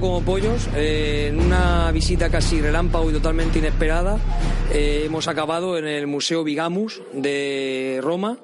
como 0.00 0.22
pollos, 0.22 0.68
eh, 0.76 1.28
en 1.28 1.40
una 1.40 1.90
visita 1.92 2.28
casi 2.30 2.60
relámpago 2.60 3.10
y 3.10 3.14
totalmente 3.14 3.58
inesperada, 3.58 4.18
eh, 4.72 5.04
hemos 5.06 5.28
acabado 5.28 5.78
en 5.78 5.86
el 5.86 6.06
Museo 6.06 6.44
Vigamus 6.44 7.00
de 7.12 8.00
Roma 8.02 8.38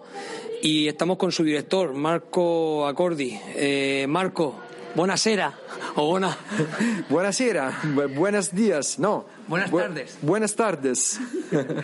y 0.62 0.88
estamos 0.88 1.18
con 1.18 1.32
su 1.32 1.44
director, 1.44 1.92
Marco 1.94 2.86
Accordi. 2.86 3.38
Eh, 3.54 4.06
Marco, 4.08 4.54
buonasera. 4.94 5.54
O 5.96 6.08
buena... 6.10 6.36
Buonasera, 7.10 7.70
bu- 7.94 8.14
buenos 8.14 8.50
días, 8.54 8.98
no. 8.98 9.26
Buenas 9.46 9.70
Bu- 9.70 9.80
tardes. 9.80 10.18
Buenas 10.22 10.54
tardes. 10.56 11.20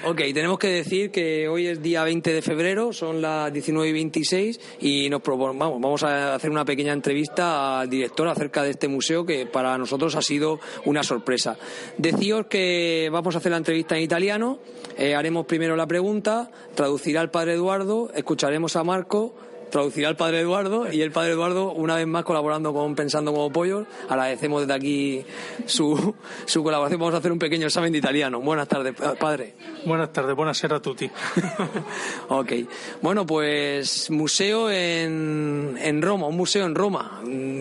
Ok, 0.06 0.16
tenemos 0.32 0.58
que 0.58 0.68
decir 0.68 1.10
que 1.10 1.46
hoy 1.46 1.66
es 1.66 1.82
día 1.82 2.02
20 2.04 2.32
de 2.32 2.40
febrero, 2.40 2.92
son 2.94 3.20
las 3.20 3.52
19 3.52 3.86
y 3.88 3.92
26 3.92 4.60
y 4.80 5.10
nos 5.10 5.20
propon- 5.20 5.58
vamos, 5.58 5.78
vamos 5.80 6.02
a 6.04 6.34
hacer 6.34 6.48
una 6.50 6.64
pequeña 6.64 6.94
entrevista 6.94 7.80
al 7.80 7.90
director 7.90 8.28
acerca 8.28 8.62
de 8.62 8.70
este 8.70 8.88
museo 8.88 9.26
que 9.26 9.44
para 9.44 9.76
nosotros 9.76 10.14
ha 10.14 10.22
sido 10.22 10.58
una 10.86 11.02
sorpresa. 11.02 11.58
Decíos 11.98 12.46
que 12.48 13.10
vamos 13.12 13.34
a 13.34 13.38
hacer 13.38 13.50
la 13.52 13.58
entrevista 13.58 13.94
en 13.96 14.02
italiano, 14.04 14.58
eh, 14.96 15.14
haremos 15.14 15.44
primero 15.44 15.76
la 15.76 15.86
pregunta, 15.86 16.50
traducirá 16.74 17.20
el 17.20 17.28
padre 17.30 17.54
Eduardo, 17.54 18.10
escucharemos 18.14 18.74
a 18.76 18.84
Marco. 18.84 19.34
Traducirá 19.70 20.08
el 20.08 20.16
padre 20.16 20.40
Eduardo 20.40 20.90
y 20.90 21.02
el 21.02 21.10
padre 21.10 21.32
Eduardo, 21.32 21.72
una 21.72 21.96
vez 21.96 22.06
más 22.06 22.24
colaborando 22.24 22.72
con 22.72 22.94
Pensando 22.94 23.32
como 23.32 23.52
Pollos, 23.52 23.86
agradecemos 24.08 24.62
desde 24.62 24.74
aquí 24.74 25.24
su, 25.66 26.14
su 26.46 26.62
colaboración. 26.62 27.00
Vamos 27.00 27.14
a 27.14 27.18
hacer 27.18 27.32
un 27.32 27.38
pequeño 27.38 27.66
examen 27.66 27.92
de 27.92 27.98
italiano. 27.98 28.40
Buenas 28.40 28.68
tardes, 28.68 28.94
padre. 29.18 29.54
Buenas 29.84 30.12
tardes, 30.12 30.34
buonasera 30.34 30.76
a 30.76 30.80
tutti. 30.80 31.10
Ok. 32.28 32.52
Bueno, 33.00 33.26
pues 33.26 34.10
museo 34.10 34.70
en, 34.70 35.78
en 35.80 36.02
Roma, 36.02 36.26
un 36.26 36.36
museo 36.36 36.66
en 36.66 36.74
Roma. 36.74 37.20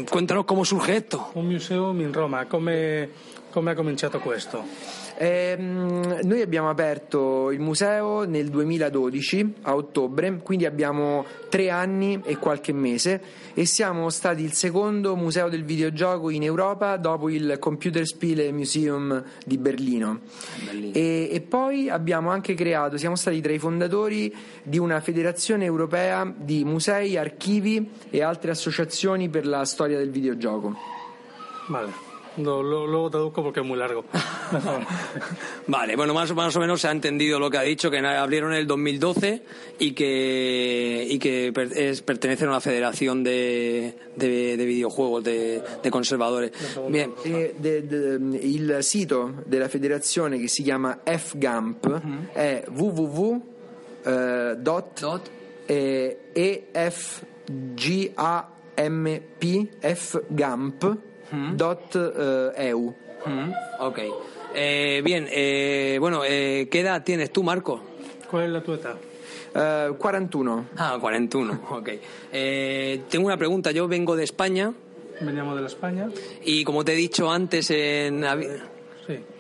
Cuéntanos 0.10 0.46
cómo 0.46 0.66
surge 0.66 0.98
esto. 0.98 1.32
Un 1.36 1.48
museum 1.52 2.00
in 2.02 2.14
Roma, 2.14 2.48
come, 2.48 3.10
come 3.52 3.72
ha 3.72 3.76
cominciato 3.76 4.20
questo? 4.20 4.64
Ehm, 5.20 6.20
noi 6.24 6.42
abbiamo 6.42 6.70
aperto 6.70 7.50
il 7.52 7.60
museo 7.60 8.24
nel 8.26 8.50
2012 8.50 9.56
a 9.64 9.76
ottobre, 9.76 10.40
quindi 10.44 10.66
abbiamo 10.66 11.26
tre 11.50 11.72
anni 11.72 12.22
e 12.24 12.38
qualche 12.38 12.72
mese 12.72 13.22
e 13.56 13.66
siamo 13.66 14.10
stati 14.12 14.44
il 14.44 14.54
secondo 14.54 15.16
museo 15.16 15.50
del 15.50 15.64
videogioco 15.64 16.30
in 16.30 16.44
Europa 16.44 16.98
dopo 16.98 17.30
il 17.30 17.58
Computerspiele 17.60 18.52
Museum 18.52 19.24
di 19.44 19.58
Berlino. 19.58 20.20
E, 20.92 21.30
e 21.32 21.42
poi 21.42 21.90
abbiamo 21.90 22.30
anche 22.30 22.54
creato, 22.54 22.98
siamo 22.98 23.16
stati 23.16 23.42
tra 23.42 23.54
i 23.54 23.60
fondatori 23.60 24.34
di 24.62 24.78
una 24.78 25.00
federazione 25.00 25.66
europea 25.66 26.32
di 26.36 26.64
musei, 26.64 27.18
archivi 27.18 27.90
e 28.12 28.22
altre 28.22 28.52
associazioni 28.52 29.30
per 29.30 29.48
la 29.48 29.66
storia 29.66 29.98
del 29.98 30.12
videogioco. 30.12 30.76
Vale, 31.70 32.07
lo, 32.38 32.62
lo- 32.64 32.88
luego 32.88 33.10
traduzco 33.10 33.44
porque 33.44 33.60
es 33.62 33.66
muy 33.66 33.78
largo. 33.78 34.06
Vale, 35.68 35.96
bueno, 35.96 36.14
más, 36.14 36.34
más 36.34 36.56
o 36.56 36.60
menos 36.60 36.80
se 36.82 36.88
ha 36.88 36.92
entendido 36.92 37.40
lo 37.40 37.50
que 37.50 37.58
ha 37.58 37.62
dicho, 37.64 37.92
que 37.92 37.98
abrieron 38.00 38.54
en 38.54 38.60
el 38.60 38.68
2012 38.68 39.42
y 39.80 39.92
que, 39.94 41.06
y 41.10 41.20
que 41.20 41.52
per- 41.54 41.78
es- 41.78 42.02
pertenecen 42.02 42.48
a 42.48 42.52
una 42.52 42.62
federación 42.62 43.24
de, 43.24 43.94
de, 44.16 44.56
de 44.58 44.66
videojuegos, 44.66 45.24
de, 45.24 45.62
de 45.84 45.92
conservadores. 45.92 46.52
Bien, 46.90 47.12
E 47.26 47.54
de- 47.58 47.82
de- 47.82 48.40
il 48.42 48.78
sito 48.84 49.34
della 49.46 49.68
federazione 49.70 50.40
che 50.40 50.48
si 50.48 50.64
chiama 50.64 51.00
FGAMP 51.04 52.02
è 52.34 52.64
www. 52.70 53.42
eh, 54.06 54.56
dot, 54.58 55.00
Dot. 55.02 55.30
eh, 55.66 56.18
EFGAMP 59.82 60.98
Dot 61.32 61.96
eh, 61.96 62.70
EU. 62.70 62.94
Mm, 63.26 63.52
ok. 63.80 64.00
Eh, 64.56 65.02
bien, 65.04 65.28
eh, 65.30 65.98
bueno, 66.00 66.24
eh, 66.26 66.68
¿qué 66.72 66.80
edad 66.80 67.04
tienes 67.04 67.32
tú, 67.32 67.44
Marco? 67.44 67.82
¿Cuál 68.30 68.46
es 68.46 68.50
la 68.50 68.62
tu? 68.62 68.74
Eh, 68.74 69.92
41. 69.98 70.66
Ah, 70.78 70.98
41, 71.00 71.62
ok. 71.72 71.90
Eh, 72.32 73.02
tengo 73.10 73.26
una 73.26 73.38
pregunta, 73.38 73.72
yo 73.72 73.88
vengo 73.88 74.16
de 74.16 74.24
España 74.24 74.74
Veniamo 75.20 75.56
dalla 75.56 75.70
Spagna? 75.70 76.10
y 76.44 76.64
como 76.64 76.86
te 76.86 76.94
he 76.94 76.96
dicho 76.96 77.32
antes 77.32 77.72
en... 77.72 78.24
Sì. 79.06 79.37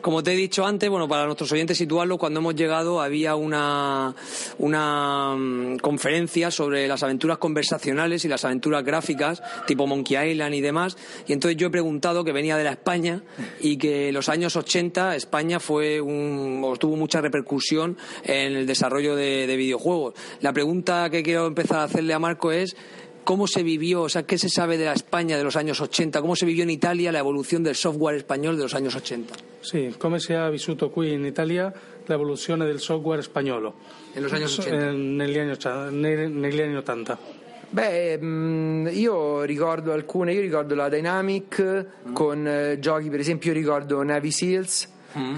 Como, 0.00 0.22
te 0.22 0.32
he 0.32 0.36
dicho 0.36 0.66
antes, 0.66 0.88
bueno, 0.90 1.08
para 1.08 1.26
nuestros 1.26 1.50
oyentes 1.52 1.78
situarlo, 1.78 2.18
cuando 2.18 2.40
hemos 2.40 2.54
llegado 2.54 3.00
había 3.00 3.34
una, 3.36 4.14
una 4.58 5.34
mm, 5.36 5.76
conferencia 5.78 6.50
sobre 6.50 6.88
las 6.88 7.02
aventuras 7.02 7.38
conversacionales 7.38 8.24
y 8.24 8.28
las 8.28 8.44
aventuras 8.44 8.84
gráficas, 8.84 9.42
tipo 9.66 9.86
Monkey 9.86 10.32
Island 10.32 10.54
y 10.54 10.60
demás, 10.60 10.96
y 11.26 11.32
entonces 11.32 11.56
yo 11.56 11.68
he 11.68 11.70
preguntado 11.70 12.24
que 12.24 12.32
venía 12.32 12.56
de 12.56 12.64
la 12.64 12.72
España 12.72 13.22
y 13.60 13.76
que 13.76 14.08
en 14.08 14.14
los 14.14 14.28
años 14.28 14.56
80 14.56 15.16
España 15.16 15.60
fue 15.60 16.00
un, 16.00 16.60
o 16.64 16.76
tuvo 16.76 16.96
mucha 16.96 17.20
repercusión 17.20 17.96
en 18.24 18.56
el 18.56 18.66
desarrollo 18.66 19.16
de, 19.16 19.46
de 19.46 19.56
videojuegos. 19.56 20.14
La 20.40 20.52
pregunta 20.52 21.08
que 21.10 21.22
quiero 21.22 21.46
empezar 21.46 21.78
a 21.78 21.84
hacerle 21.84 22.14
a 22.14 22.18
Marco 22.18 22.52
es 22.52 22.76
¿Cómo 23.24 23.46
se 23.46 23.62
vivió, 23.62 24.02
o 24.02 24.08
sea, 24.08 24.24
qué 24.24 24.36
se 24.36 24.48
sabe 24.50 24.76
de 24.76 24.84
la 24.84 24.92
España 24.92 25.38
de 25.38 25.44
los 25.44 25.56
años 25.56 25.80
80? 25.80 26.20
¿Cómo 26.20 26.36
se 26.36 26.44
vivió 26.44 26.62
en 26.62 26.70
Italia 26.70 27.10
la 27.10 27.20
evolución 27.20 27.62
del 27.62 27.74
software 27.74 28.16
español 28.16 28.56
de 28.56 28.62
los 28.64 28.74
años 28.74 28.94
80? 28.94 29.34
Sì, 29.60 29.94
come 29.96 30.20
si 30.20 30.34
è 30.34 30.50
vissuto 30.50 30.90
qui 30.90 31.12
in 31.12 31.24
Italia 31.24 31.72
l'evoluzione 32.06 32.66
del 32.66 32.80
software 32.80 33.22
spagnolo 33.22 33.74
En 34.14 34.22
los 34.24 34.32
años 34.32 34.58
80. 34.58 34.90
eh, 34.90 34.92
negli, 34.92 35.38
anni, 35.38 35.52
occia- 35.52 35.88
negli 35.88 36.60
anni 36.60 36.76
80? 36.76 37.18
Beh, 37.70 38.18
mm, 38.20 38.88
io 38.92 39.42
ricordo 39.44 39.92
alcune, 39.92 40.34
io 40.34 40.42
ricordo 40.42 40.74
la 40.74 40.90
Dynamic 40.90 42.12
con 42.12 42.46
eh, 42.46 42.78
giochi, 42.78 43.08
per 43.08 43.20
esempio 43.20 43.52
io 43.52 43.58
ricordo 43.58 44.02
Navy 44.02 44.30
Seals, 44.30 44.86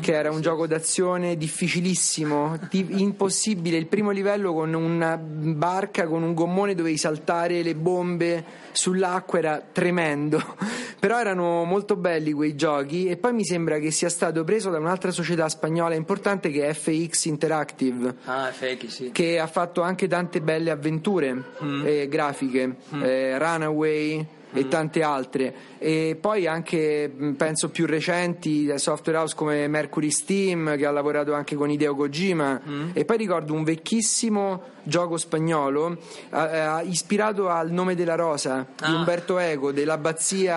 che 0.01 0.13
era 0.15 0.31
un 0.31 0.41
gioco 0.41 0.67
d'azione 0.67 1.37
difficilissimo, 1.37 2.59
di- 2.71 2.87
impossibile, 3.03 3.77
il 3.77 3.87
primo 3.87 4.11
livello 4.11 4.53
con 4.55 4.73
una 4.75 5.17
barca, 5.19 6.07
con 6.07 6.23
un 6.23 6.35
gommone 6.35 6.75
dovevi 6.75 6.97
saltare 6.97 7.63
le 7.63 7.75
bombe 7.75 8.45
sull'acqua, 8.73 9.39
era 9.39 9.63
tremendo, 9.73 10.43
però 10.99 11.19
erano 11.19 11.65
molto 11.65 11.97
belli 11.97 12.33
quei 12.33 12.55
giochi 12.55 13.07
e 13.07 13.17
poi 13.17 13.33
mi 13.33 13.45
sembra 13.45 13.79
che 13.79 13.91
sia 13.91 14.09
stato 14.09 14.45
preso 14.45 14.71
da 14.71 14.79
un'altra 14.79 15.11
società 15.11 15.49
spagnola 15.49 15.95
importante 15.95 16.51
che 16.51 16.67
è 16.67 16.73
FX 16.75 17.25
Interactive 17.27 18.15
Ah, 18.25 18.51
FX, 18.53 18.87
sí. 18.87 19.11
che 19.13 19.39
ha 19.39 19.47
fatto 19.47 19.83
anche 19.83 20.09
tante 20.09 20.41
belle 20.41 20.71
avventure 20.71 21.43
eh, 21.85 22.07
grafiche, 22.09 22.77
eh, 23.01 23.39
Runaway 23.39 24.27
e 24.53 24.69
tante 24.69 25.03
altre. 25.03 25.55
E 25.87 26.17
poi 26.21 26.49
anche 26.49 27.09
penso 27.37 27.69
più 27.71 27.87
recenti 27.87 28.67
da 28.67 28.77
software 28.77 29.19
house 29.21 29.37
come 29.37 29.69
Mercury 29.69 30.11
Steam 30.11 30.77
che 30.77 30.85
ha 30.85 30.91
lavorato 30.91 31.33
anche 31.33 31.55
con 31.55 31.71
Hideo 31.71 31.95
Kojima 31.95 32.61
e 32.93 33.05
poi 33.05 33.17
ricordo 33.17 33.53
un 33.53 33.63
vecchissimo 33.63 34.75
gioco 34.83 35.17
spagnolo 35.17 35.97
eh, 36.33 36.39
eh, 36.39 36.87
ispirato 36.87 37.49
al 37.49 37.71
nome 37.71 37.95
della 37.95 38.17
rosa 38.17 38.67
di 38.77 38.85
Ah. 38.85 38.95
Umberto 38.97 39.39
Eco 39.39 39.71
dell'abbazia 39.71 40.55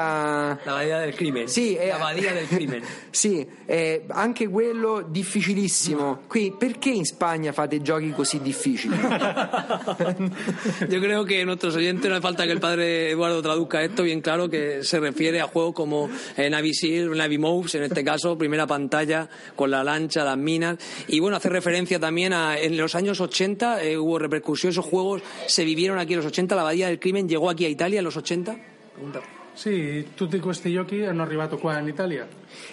La 0.63 0.73
Bahía 0.73 0.99
del 0.99 1.13
Crimen. 1.13 1.47
sì, 1.47 1.77
Bahía 1.77 2.33
del 2.33 2.47
Crimen. 2.47 2.81
sì, 3.11 3.45
è 3.65 4.01
anche 4.07 4.47
quello 4.47 5.05
difficilissimo. 5.07 6.21
Qui 6.27 6.55
perché 6.57 6.89
in 6.89 7.05
Spagna 7.05 7.51
fate 7.51 7.81
giochi 7.83 8.11
così 8.11 8.41
difficili? 8.41 8.95
Yo 10.89 10.99
creo 10.99 11.23
que 11.25 11.41
a 11.41 11.45
nuestros 11.45 11.75
oyentes 11.75 12.09
no 12.09 12.15
hace 12.15 12.21
falta 12.21 12.45
que 12.45 12.51
el 12.51 12.59
padre 12.59 13.11
Eduardo 13.11 13.41
traduzca 13.41 13.83
esto 13.83 14.03
bien 14.03 14.21
claro, 14.21 14.49
que 14.49 14.83
se 14.83 14.99
refiere 14.99 15.18
a 15.19 15.47
juegos 15.47 15.73
como 15.73 16.09
eh, 16.37 16.49
Navy 16.49 16.73
Seal, 16.73 17.15
Navy 17.15 17.37
Moves, 17.37 17.75
en 17.75 17.83
este 17.83 18.03
caso, 18.03 18.37
primera 18.37 18.65
pantalla 18.65 19.27
con 19.55 19.69
la 19.69 19.83
lancha, 19.83 20.23
las 20.23 20.37
minas. 20.37 20.77
Y 21.07 21.19
bueno, 21.19 21.37
hace 21.37 21.49
referencia 21.49 21.99
también 21.99 22.33
a 22.33 22.57
en 22.57 22.77
los 22.77 22.95
años 22.95 23.19
80 23.19 23.83
eh, 23.83 23.97
hubo 23.97 24.17
repercusión, 24.17 24.71
esos 24.71 24.85
juegos 24.85 25.21
se 25.47 25.65
vivieron 25.65 25.99
aquí 25.99 26.13
en 26.13 26.17
los 26.17 26.25
80, 26.27 26.55
la 26.55 26.63
Bahía 26.63 26.87
del 26.87 26.99
Crimen 26.99 27.27
llegó 27.27 27.49
aquí 27.49 27.65
a 27.65 27.69
Italia 27.69 27.99
en 27.99 28.05
los 28.05 28.15
80. 28.17 28.55
Pregunta. 28.93 29.21
Sì, 29.53 30.05
tutti 30.15 30.39
questi 30.39 30.71
giochi 30.71 31.03
hanno 31.03 31.21
arrivato 31.21 31.57
qua 31.57 31.77
in 31.79 31.87
Italia 31.89 32.25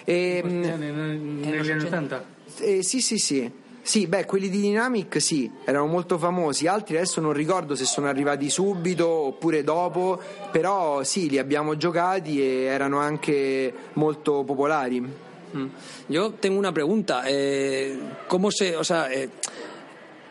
E, 0.05 0.41
ne- 0.45 0.77
negli 0.77 1.69
anni 1.69 1.83
80. 1.83 2.25
eh, 2.61 2.81
sì, 2.81 3.01
sì, 3.01 3.17
sì. 3.17 3.51
Sì, 3.87 4.05
beh, 4.05 4.25
quelli 4.25 4.49
di 4.49 4.59
Dynamic 4.59 5.21
sì, 5.21 5.49
erano 5.63 5.85
molto 5.87 6.17
famosi, 6.17 6.67
altri 6.67 6.97
adesso 6.97 7.21
non 7.21 7.31
ricordo 7.31 7.73
se 7.73 7.85
sono 7.85 8.07
arrivati 8.07 8.49
subito 8.49 9.07
oppure 9.07 9.63
dopo, 9.63 10.19
però 10.51 11.03
sì, 11.03 11.29
li 11.29 11.37
abbiamo 11.37 11.77
giocati 11.77 12.41
e 12.41 12.63
erano 12.63 12.99
anche 12.99 13.73
molto 13.93 14.43
popolari. 14.43 14.99
Mm. 14.99 15.67
Yo 16.07 16.33
tengo 16.33 16.59
una 16.59 16.73
pregunta. 16.73 17.23
eh, 17.23 17.97
¿Cómo 18.27 18.51
se, 18.51 18.75
o 18.75 18.83
sea, 18.83 19.09
eh, 19.09 19.29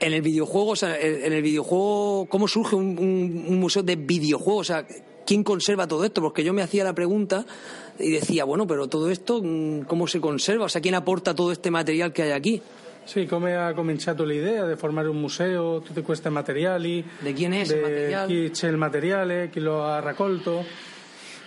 en 0.01 0.13
el 0.13 0.21
videojuego, 0.21 0.73
o 0.73 0.77
sea, 0.77 0.95
en 1.01 1.33
el 1.33 1.41
videojuego, 1.41 2.27
cómo 2.29 2.47
surge 2.49 2.77
un, 2.77 2.99
un- 2.99 3.59
museo 3.59 3.83
de 3.83 3.97
videojuegos? 3.97 4.69
O 4.69 4.73
sea, 4.75 4.87
¿quién 5.25 5.43
conserva 5.43 5.87
todo 5.89 6.05
esto? 6.05 6.21
Porque 6.21 6.45
yo 6.45 6.53
me 6.53 6.61
hacía 6.61 6.85
la 6.85 6.93
pregunta 6.95 7.47
y 7.99 8.11
decía, 8.11 8.45
bueno, 8.45 8.67
pero 8.67 8.87
todo 8.87 9.09
esto, 9.11 9.41
mm, 9.43 9.87
¿cómo 9.87 10.07
se 10.07 10.21
conserva? 10.21 10.67
O 10.67 10.69
sea, 10.69 10.83
¿quién 10.83 10.95
aporta 10.95 11.35
todo 11.35 11.53
este 11.53 11.71
material 11.71 12.13
que 12.13 12.25
hay 12.25 12.33
aquí? 12.33 12.61
Sì, 13.07 13.25
come 13.25 13.57
ha 13.57 13.73
cominciato 13.73 14.25
l'idea 14.25 14.67
di 14.67 14.75
formare 14.75 15.07
un 15.07 15.21
museo, 15.21 15.81
tutti 15.81 16.03
questi 16.03 16.29
materiali? 16.29 17.05
¿De 17.21 17.33
quién 17.33 17.53
es 17.53 17.69
de 17.69 17.77
el 17.77 17.83
material? 17.83 18.27
Chi 18.27 18.51
c'è 18.51 18.69
il 18.69 18.77
materiale, 18.77 19.49
chi 19.49 19.61
lo 19.61 19.85
ha 19.85 20.01
raccolto? 20.01 20.65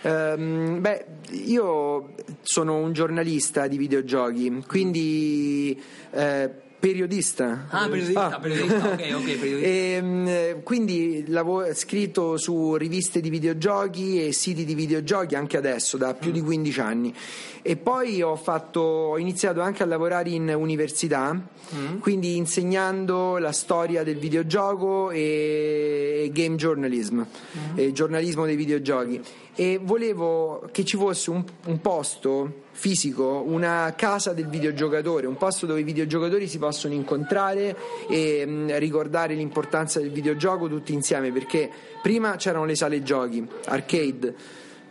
Ehm, 0.03 0.79
beh, 0.79 1.06
io 1.31 2.13
sono 2.44 2.77
un 2.77 2.94
giornalista 2.94 3.67
di 3.67 3.77
videogiochi, 3.77 4.63
quindi 4.65 5.77
eh, 6.11 6.50
periodista. 6.79 7.65
Ah, 7.69 7.87
periodista, 7.89 8.27
ah. 8.27 8.39
periodista, 8.39 8.87
ok, 8.93 9.11
ok, 9.15 9.23
periodista. 9.37 9.67
E, 9.67 9.91
ehm, 9.91 10.63
quindi 10.63 11.25
lavoro, 11.27 11.73
scritto 11.73 12.37
su 12.37 12.75
riviste 12.75 13.19
di 13.19 13.29
videogiochi 13.29 14.25
e 14.25 14.31
siti 14.31 14.63
di 14.63 14.73
videogiochi 14.73 15.35
anche 15.35 15.57
adesso, 15.57 15.97
da 15.97 16.13
più 16.13 16.31
mm. 16.31 16.33
di 16.33 16.41
15 16.41 16.79
anni. 16.79 17.13
E 17.61 17.75
poi 17.75 18.21
ho, 18.21 18.35
fatto, 18.37 18.79
ho 18.79 19.17
iniziato 19.19 19.59
anche 19.59 19.83
a 19.83 19.85
lavorare 19.85 20.29
in 20.29 20.53
università, 20.55 21.33
mm. 21.33 21.99
quindi 21.99 22.37
insegnando 22.37 23.37
la 23.37 23.51
storia 23.51 24.03
del 24.03 24.17
videogioco 24.17 25.11
e 25.11 26.29
game 26.33 26.55
journalism, 26.55 27.19
mm. 27.19 27.77
e 27.77 27.91
giornalismo 27.91 28.45
dei 28.45 28.55
videogiochi. 28.55 29.21
E 29.53 29.79
volevo 29.81 30.69
che 30.71 30.85
ci 30.85 30.95
fosse 30.95 31.29
un, 31.29 31.43
un 31.65 31.81
posto 31.81 32.67
fisico, 32.79 33.43
una 33.45 33.93
casa 33.97 34.31
del 34.31 34.47
videogiocatore, 34.47 35.27
un 35.27 35.35
posto 35.35 35.65
dove 35.65 35.81
i 35.81 35.83
videogiocatori 35.83 36.47
si 36.47 36.57
possono 36.57 36.93
incontrare 36.93 37.75
e 38.07 38.45
mh, 38.45 38.51
mm, 38.51 38.69
ricordare 38.77 39.33
l'importanza 39.33 39.99
del 39.99 40.11
videogioco 40.11 40.69
tutti 40.69 40.93
insieme, 40.93 41.29
perché 41.33 41.69
prima 42.01 42.37
c'erano 42.37 42.63
le 42.63 42.75
sale 42.75 43.03
giochi, 43.03 43.45
arcade 43.65 44.33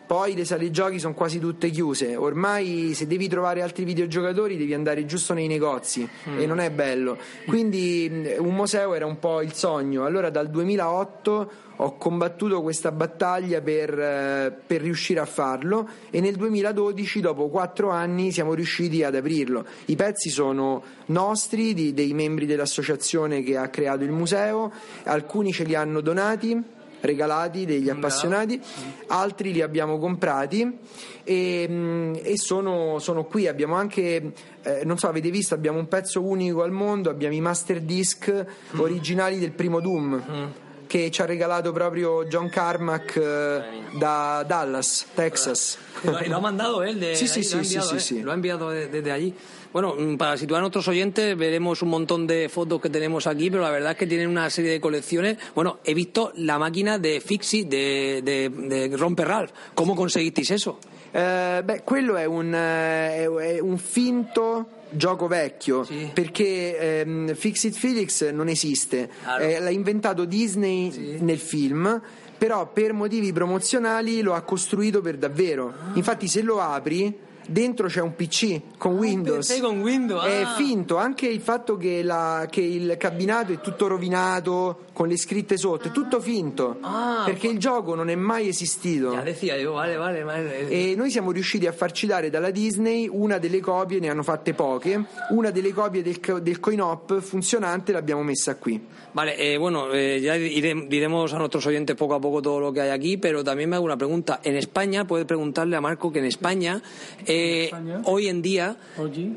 poi 0.09 0.35
le 0.35 0.47
sale 0.47 0.71
giochi 0.71 0.99
sono 0.99 1.13
quasi 1.13 1.39
tutte 1.39 1.69
chiuse. 1.69 2.17
Ormai 2.17 2.95
se 2.95 3.07
devi 3.07 3.29
trovare 3.29 3.61
altri 3.61 3.85
videogiocatori 3.85 4.57
devi 4.57 4.73
andare 4.73 5.05
giusto 5.05 5.35
nei 5.35 5.47
negozi 5.47 6.09
mm. 6.31 6.41
e 6.41 6.47
non 6.47 6.61
è 6.61 6.71
bello. 6.71 7.19
Quindi 7.47 8.35
un 8.39 8.55
museo 8.55 8.95
era 8.95 9.05
un 9.05 9.19
po' 9.19 9.43
il 9.43 9.53
sogno. 9.53 10.07
Allora 10.07 10.31
dal 10.31 10.49
2008 10.49 11.51
ho 11.77 11.97
combattuto 11.99 12.63
questa 12.63 12.91
battaglia 12.91 13.61
per, 13.61 13.99
eh, 13.99 14.57
per, 14.67 14.81
riuscire 14.81 15.21
a 15.21 15.27
farlo 15.27 15.87
e 16.09 16.23
nel 16.23 16.37
2012, 16.37 17.21
dopo 17.21 17.49
quattro 17.49 17.91
anni, 17.91 18.33
siamo 18.33 18.55
riusciti 18.55 19.05
ad 19.05 19.15
aprirlo. 19.15 19.67
I 19.85 19.95
pezzi 19.95 20.31
sono 20.31 20.83
nostri, 21.07 21.75
di, 21.75 21.93
dei 21.93 22.15
membri 22.15 22.47
dell'associazione 22.47 23.43
che 23.43 23.59
ha 23.59 23.69
creato 23.69 24.05
il 24.05 24.11
museo, 24.11 24.73
alcuni 25.05 25.53
ce 25.53 25.65
li 25.65 25.75
hanno 25.75 26.01
donati 26.01 26.77
regalati 27.01 27.65
degli 27.65 27.89
appassionati, 27.89 28.61
altri 29.09 29.53
li 29.53 29.63
abbiamo 29.63 29.99
comprati 29.99 30.79
e, 31.25 31.67
mm, 31.69 32.15
e 32.23 32.37
sono, 32.37 32.99
sono, 32.99 33.25
qui. 33.25 33.47
Abbiamo 33.47 33.75
anche, 33.75 34.33
eh, 34.63 34.85
non 34.85 34.99
so, 34.99 35.09
avete 35.09 35.31
visto, 35.31 35.55
abbiamo 35.55 35.79
un 35.79 35.89
pezzo 35.89 36.23
unico 36.23 36.63
al 36.63 36.73
mondo, 36.73 37.11
abbiamo 37.11 37.35
i 37.35 37.41
master 37.41 37.81
disc 37.81 38.31
mm. 38.75 38.81
originali 38.81 39.39
del 39.39 39.53
primo 39.53 39.81
Doom. 39.81 40.67
Che 40.89 41.11
ci 41.11 41.21
ha 41.21 41.27
regalato 41.27 41.71
proprio 41.71 42.25
John 42.27 42.49
Carmack 42.49 43.17
eh, 43.17 43.63
da 43.99 44.43
Dallas, 44.47 45.07
Texas. 45.15 45.77
Lo 46.03 46.37
ha 46.37 46.41
mandato 46.41 46.83
él 46.83 46.99
de, 46.99 47.15
sí, 47.15 47.29
sí, 47.29 47.45
sí, 47.45 47.63
sí, 47.63 47.79
sí, 47.81 48.01
sí, 48.01 48.23
Lo 48.23 48.31
ha 48.31 48.35
enviado 48.35 48.71
desde 48.71 49.13
allí. 49.13 49.35
Bueno, 49.71 49.95
mm, 49.95 50.17
para 50.17 50.39
situar 50.39 50.61
a 50.61 50.63
nuestros 50.63 50.89
oyentes, 50.89 51.37
veremos 51.37 51.83
un 51.83 51.91
montón 51.91 52.27
de 52.27 52.49
fotos 52.49 52.81
que 52.81 52.89
tenemos 52.89 53.27
aquí, 53.27 53.51
pero 53.51 53.63
la 53.63 53.71
verdad 53.71 53.93
es 53.93 53.99
que 53.99 54.07
tienen 54.07 54.29
una 54.29 54.49
serie 54.49 54.71
de 54.71 54.81
colecciones. 54.81 55.37
Bueno, 55.55 55.81
he 55.85 55.93
visto 55.93 56.33
la 56.37 56.59
máquina 56.59 56.99
de 56.99 57.21
Fixi 57.21 57.65
de, 57.65 58.23
de, 58.25 58.49
de 58.49 58.97
Romper 58.97 59.29
Ralph. 59.29 59.51
¿Cómo 59.75 59.95
conseguisteis 59.95 60.51
eso? 60.53 60.79
Eh, 61.13 61.63
beh, 61.65 61.83
quello 61.85 62.17
è 62.17 62.25
un, 62.25 62.55
è, 62.55 63.29
è 63.29 63.61
un 63.61 63.79
finto 63.79 64.78
gioco 64.91 65.27
vecchio 65.27 65.85
sì. 65.85 66.11
perché 66.13 67.01
ehm, 67.01 67.35
Fix 67.35 67.65
It 67.65 67.75
Felix 67.75 68.31
non 68.31 68.49
esiste, 68.49 69.11
ah, 69.25 69.41
eh, 69.41 69.61
l'ha 69.61 69.71
inventato 69.71 70.25
Disney 70.25 70.91
sì. 70.91 71.17
nel 71.21 71.39
film. 71.39 72.01
Però 72.39 72.71
per 72.73 72.93
motivi 72.93 73.33
promozionali 73.33 74.21
lo 74.21 74.33
ha 74.33 74.43
costruito 74.43 75.01
per 75.01 75.17
davvero. 75.17 75.71
Ah. 75.71 75.91
Infatti, 75.95 76.29
se 76.29 76.41
lo 76.41 76.61
apri, 76.61 77.13
dentro 77.49 77.89
c'è 77.89 78.01
un 78.01 78.15
PC 78.15 78.61
con 78.77 78.93
ah, 78.93 78.99
Windows. 78.99 79.61
con 79.61 79.81
Windows. 79.81 80.25
È 80.25 80.43
ah. 80.43 80.55
finto, 80.55 80.97
anche 80.97 81.27
il 81.27 81.41
fatto 81.41 81.77
che, 81.77 82.03
la, 82.03 82.47
che, 82.51 82.61
il 82.61 82.97
cabinato 82.99 83.53
è 83.53 83.61
tutto 83.61 83.87
rovinato 83.87 84.85
con 84.99 85.07
le 85.07 85.17
scritte 85.17 85.57
sotto, 85.57 85.87
è 85.87 85.91
tutto 85.93 86.21
finto. 86.21 86.79
Ah, 86.81 87.23
perché 87.25 87.47
il 87.47 87.59
gioco 87.59 87.95
non 87.95 88.11
è 88.11 88.17
mai 88.17 88.49
esistito. 88.49 89.13
Ya 89.13 89.23
decía 89.23 89.57
yo, 89.57 89.75
vale, 89.75 89.95
vale, 89.95 90.25
vale. 90.25 90.69
E 90.69 90.97
noi 90.97 91.09
siamo 91.13 91.31
riusciti 91.31 91.69
a 91.69 91.73
farci 91.73 92.09
dare 92.09 92.31
dalla 92.31 92.51
Disney 92.51 93.09
una 93.09 93.39
delle 93.39 93.61
copie, 93.61 94.01
ne 94.01 94.11
hanno 94.11 94.25
fatte 94.25 94.55
poche, 94.55 95.01
una 95.31 95.53
delle 95.53 95.73
copie 95.73 96.03
del, 96.03 96.19
del 96.43 96.59
coin-op 96.59 97.21
funzionante 97.21 97.93
l'abbiamo 97.93 98.25
messa 98.25 98.57
qui. 98.57 98.85
Vale, 99.13 99.37
eh, 99.37 99.57
bueno, 99.57 99.93
eh, 99.93 100.21
ya 100.21 100.35
diremos 100.35 101.33
a 101.33 101.39
nuestros 101.39 101.65
oyentes 101.67 101.95
poco 101.95 102.15
a 102.15 102.21
poco 102.21 102.43
todo 102.43 102.59
lo 102.59 102.73
que 102.73 102.81
hay 102.81 102.91
aquí, 102.91 103.19
pero 103.19 103.45
también 103.45 103.71
me 103.71 103.77
hago 103.77 103.85
una 103.85 103.97
pregunta. 103.97 104.41
En 104.43 104.57
España, 104.57 105.07
puede 105.07 105.25
preguntarle 105.25 105.77
a 105.77 105.81
Marco 105.81 106.11
que 106.11 106.19
en 106.19 106.25
España, 106.25 106.83
eh, 107.25 107.67
España? 107.67 108.03
hoy 108.05 108.27
en 108.27 108.43
día 108.43 108.77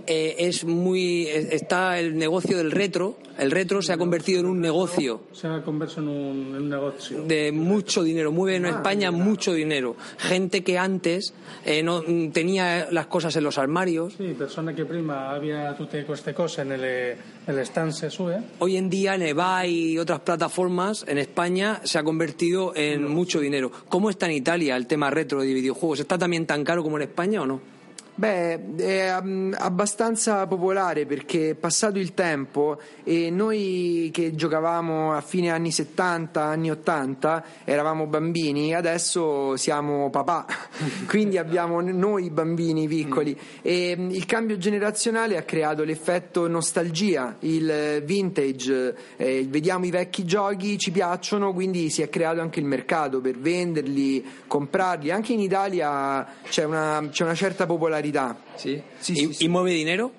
eh, 0.08 0.36
es 0.40 0.66
muy 0.66 1.28
está 1.28 2.00
el 2.00 2.18
negocio 2.18 2.58
del 2.58 2.72
retro. 2.72 3.18
El 3.38 3.50
retro 3.50 3.81
se 3.81 3.94
ha 3.94 3.98
convertido 3.98 4.40
en 4.42 4.46
un 4.46 4.60
negocio. 4.60 5.22
Se 5.31 5.48
ha 5.56 5.63
convertido 5.63 6.01
en 6.03 6.07
un, 6.09 6.56
en 6.56 6.62
un 6.63 6.69
negocio. 6.69 7.24
De 7.24 7.51
mucho 7.51 8.03
dinero, 8.03 8.31
mueve 8.31 8.57
en 8.57 8.65
ah, 8.65 8.69
España 8.69 9.12
mucho 9.12 9.53
dinero. 9.53 9.95
Gente 10.18 10.63
que 10.63 10.77
antes 10.77 11.33
eh, 11.65 11.83
no 11.83 12.01
tenía 12.31 12.88
las 12.92 13.07
cosas 13.07 13.36
en 13.36 13.44
los 13.44 13.57
armarios. 13.57 14.13
Sí, 14.18 14.33
personas 14.38 14.75
que 14.75 14.86
prima 14.86 15.31
había 15.31 15.75
tutte 15.75 16.06
queste 16.06 16.33
cose 16.33 16.65
nelle, 16.65 17.18
nelle 17.48 17.65
stanze 17.65 18.09
sue. 18.09 18.38
Hoy 18.59 18.77
en 18.77 18.89
día 18.89 19.15
en 19.15 19.24
eBay 19.24 19.94
y 19.94 19.98
otras 19.98 20.21
plataformas 20.21 21.06
en 21.07 21.18
España 21.18 21.81
se 21.83 22.00
ha 22.00 22.03
convertido 22.03 22.74
en 22.75 23.07
mucho 23.07 23.39
dinero. 23.39 23.71
¿Cómo 23.89 24.09
está 24.09 24.25
en 24.25 24.34
Italia 24.34 24.75
el 24.75 24.88
tema 24.88 25.10
retro 25.10 25.41
de 25.41 25.53
videojuegos? 25.53 26.00
¿Está 26.00 26.17
también 26.17 26.46
tan 26.46 26.63
caro 26.63 26.84
como 26.84 26.98
en 26.98 27.03
España 27.03 27.41
o 27.41 27.46
no? 27.46 27.81
Beh, 28.22 28.75
è 28.75 29.18
um, 29.20 29.51
abbastanza 29.58 30.46
popolare 30.46 31.08
perché 31.08 31.50
è 31.50 31.56
passato 31.56 31.98
il 31.98 32.13
tempo 32.13 32.80
e 33.04 33.32
noi 33.32 34.12
che 34.13 34.36
giocavamo 34.36 35.12
a 35.12 35.22
fine 35.22 35.50
anni 35.50 35.72
70, 35.72 36.40
anni 36.40 36.70
80, 36.70 37.44
eravamo 37.63 38.06
bambini, 38.06 38.75
adesso 38.75 39.58
siamo 39.58 40.12
papà, 40.12 40.46
quindi 41.10 41.40
abbiamo 41.40 41.82
noi 41.82 42.30
bambini 42.30 42.88
piccoli. 42.88 43.36
E 43.63 43.96
um, 43.98 44.12
il 44.12 44.28
cambio 44.28 44.56
generazionale 44.60 45.36
ha 45.36 45.42
creato 45.42 45.84
l'effetto 45.84 46.48
nostalgia, 46.48 47.38
il 47.40 48.04
vintage, 48.06 48.96
eh, 49.18 49.48
vediamo 49.50 49.86
i 49.86 49.90
vecchi 49.90 50.25
giochi, 50.25 50.78
ci 50.78 50.92
piacciono, 50.92 51.54
quindi 51.54 51.90
si 51.90 52.04
è 52.04 52.10
creato 52.10 52.40
anche 52.40 52.60
il 52.60 52.68
mercato 52.68 53.20
per 53.20 53.40
venderli, 53.40 54.24
comprarli, 54.46 55.10
anche 55.10 55.34
in 55.34 55.40
Italia 55.40 56.24
c'è 56.48 56.66
una, 56.66 57.08
c'è 57.10 57.24
una 57.24 57.34
certa 57.34 57.66
popolarità 57.66 58.10
popolarità. 58.12 58.38
Sì? 58.56 58.82
Sì, 59.00 59.15
sì, 59.15 59.34
sì. 59.34 59.46
¿Y 59.46 59.50
muove 59.50 59.74
dinero? 59.74 60.12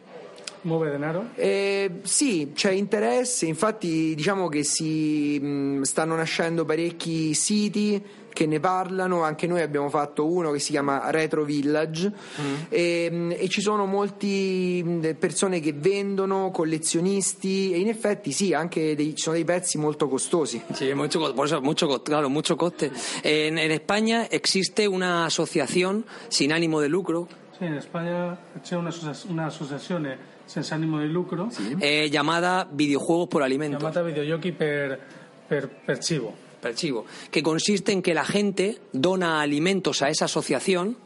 Muove 0.63 0.91
denaro? 0.91 1.31
Eh, 1.35 1.91
sì, 2.03 2.53
c'è 2.55 2.71
interesse, 2.71 3.47
infatti 3.47 4.15
diciamo 4.15 4.49
che 4.49 4.63
si 4.63 5.39
mh, 5.41 5.83
stanno 5.83 6.15
nascendo 6.15 6.65
parecchi 6.65 7.35
siti 7.35 8.01
che 8.33 8.47
ne 8.47 8.61
parlano, 8.61 9.25
anche 9.25 9.49
noi 9.49 9.61
abbiamo 9.61 9.91
fatto 9.91 10.25
uno 10.25 10.53
che 10.53 10.61
si 10.61 10.71
chiama 10.71 11.11
Retro 11.11 11.43
Village 11.43 12.11
mm. 12.41 12.55
e, 12.69 13.37
e, 13.39 13.49
ci 13.49 13.61
sono 13.61 13.87
molte 13.87 15.17
persone 15.19 15.61
che 15.61 15.73
vendono, 15.73 16.51
collezionisti 16.51 17.73
e 17.73 17.81
in 17.81 17.89
effetti 17.89 18.31
sì, 18.31 18.55
anche 18.55 18.95
dei, 18.95 19.17
ci 19.17 19.23
sono 19.23 19.35
dei 19.35 19.45
pezzi 19.45 19.79
molto 19.79 20.09
costosi. 20.09 20.63
Sì, 20.73 20.93
mucho, 20.95 21.33
por 21.35 21.45
eso, 21.45 21.61
mucho, 21.61 22.01
claro, 22.03 22.29
mucho 22.31 22.55
coste. 22.57 22.91
En, 23.23 23.59
en 23.59 23.71
España 23.73 24.27
existe 24.31 24.87
una 24.87 25.27
asociación 25.27 26.05
sin 26.29 26.53
ánimo 26.53 26.81
de 26.81 26.89
lucro 26.89 27.42
Sí, 27.59 27.65
en 27.67 27.75
España 27.75 28.39
c'è 28.63 28.77
una, 28.77 28.91
una 29.29 29.47
associazione 29.47 30.17
senza 30.47 30.75
animo 30.75 31.01
di 31.01 31.09
lucro 31.09 31.49
eh, 31.81 32.09
llamada 32.11 32.67
Videojuegos 32.71 33.29
por 33.29 33.43
Alimentos. 33.43 33.81
Llamada 33.81 34.03
Videogiochi 34.03 34.53
per, 34.53 34.99
per, 35.47 35.69
per 35.69 35.99
cibo. 35.99 36.35
Per 36.61 36.75
cibo. 36.75 37.05
Que 37.31 37.43
consiste 37.43 37.93
en 37.93 38.03
que 38.03 38.15
la 38.15 38.25
gente 38.25 38.79
dona 38.93 39.41
alimentos 39.41 40.03
a 40.03 40.09
esa 40.09 40.27
asociación 40.27 40.97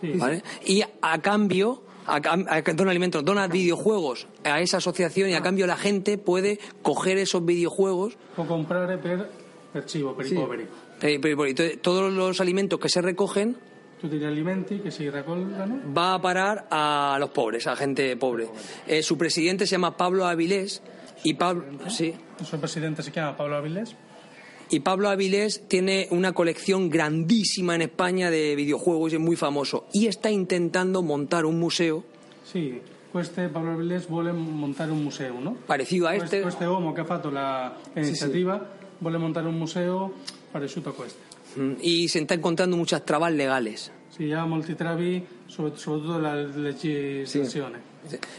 sí. 0.00 0.12
¿vale? 0.14 0.42
y 0.64 0.82
a 0.82 1.20
cambio 1.20 1.82
a, 2.06 2.16
a, 2.16 2.62
dona 2.74 2.90
alimentos, 2.90 3.24
dona 3.24 3.46
videojuegos 3.46 4.26
a 4.44 4.60
esa 4.60 4.78
asociación 4.78 5.30
y 5.30 5.34
a 5.34 5.42
cambio 5.42 5.66
la 5.66 5.76
gente 5.76 6.18
puede 6.18 6.58
coger 6.82 7.18
esos 7.18 7.44
videojuegos 7.44 8.16
o 8.36 8.44
comprar 8.46 9.00
per, 9.00 9.28
per 9.72 9.84
cibo, 9.84 10.14
per 10.14 10.26
sí. 10.26 10.34
i 10.34 10.38
poveri. 10.38 10.66
Eh, 11.02 11.18
per, 11.20 11.36
per, 11.36 11.76
todos 11.78 12.12
los 12.12 12.40
alimentos 12.40 12.78
que 12.80 12.88
se 12.88 13.02
recogen 13.02 13.56
tutti 13.98 14.16
gli 14.16 14.24
alimenti 14.24 14.80
che 14.80 14.90
si 14.90 15.08
raccolgono 15.08 15.80
va 15.86 16.14
a 16.14 16.18
parar 16.18 16.66
a 16.70 17.16
los 17.18 17.30
pobres, 17.30 17.66
a 17.66 17.76
gente 17.76 18.16
pobre. 18.16 18.48
Eh, 18.86 19.02
su 19.02 19.16
presidente 19.16 19.66
se 19.66 19.72
llama 19.72 19.96
Pablo 19.96 20.26
Avilés 20.26 20.82
y 21.22 21.34
Pablo, 21.34 21.64
sí. 21.88 22.14
Su 22.44 22.58
presidente 22.58 23.02
se 23.02 23.10
llama 23.10 23.36
Pablo 23.36 23.56
Avilés. 23.56 23.94
Y 24.68 24.80
Pablo 24.80 25.08
Avilés 25.08 25.68
tiene 25.68 26.08
una 26.10 26.32
colección 26.32 26.90
grandísima 26.90 27.76
en 27.76 27.82
España 27.82 28.30
de 28.30 28.56
videojuegos 28.56 29.12
y 29.12 29.16
es 29.16 29.22
muy 29.22 29.36
famoso. 29.36 29.86
Y 29.92 30.08
está 30.08 30.30
intentando 30.30 31.02
montar 31.02 31.46
un 31.46 31.58
museo. 31.58 32.04
Sí, 32.44 32.80
este 33.14 33.48
Pablo 33.48 33.72
Avilés 33.72 34.08
vuole 34.08 34.32
montar 34.32 34.90
un 34.90 35.04
museo, 35.04 35.40
¿no? 35.40 35.54
Parecido 35.54 36.08
a 36.08 36.16
este. 36.16 36.38
Este, 36.38 36.48
este 36.48 36.68
uomo 36.68 36.92
que 36.92 37.00
ha 37.00 37.04
fatto 37.04 37.30
la 37.30 37.76
iniziativa 37.94 38.58
sí, 38.58 38.64
sí 38.64 38.75
vuole 38.98 39.18
montare 39.18 39.46
un 39.48 39.56
museo 39.58 40.12
paresciuto 40.52 40.90
a 40.90 40.94
questo. 40.94 41.18
Mm, 41.58 41.74
Y 41.80 42.08
se 42.08 42.20
están 42.20 42.38
encontrando 42.38 42.76
muchas 42.76 43.04
trabas 43.04 43.32
legales. 43.32 43.90
Sì, 44.10 44.32
ha 44.32 44.44
molti 44.44 44.74
travi, 44.74 45.24
sobre- 45.46 45.76
soprattutto 45.76 46.18
la 46.18 46.34
legislazione. 46.36 47.78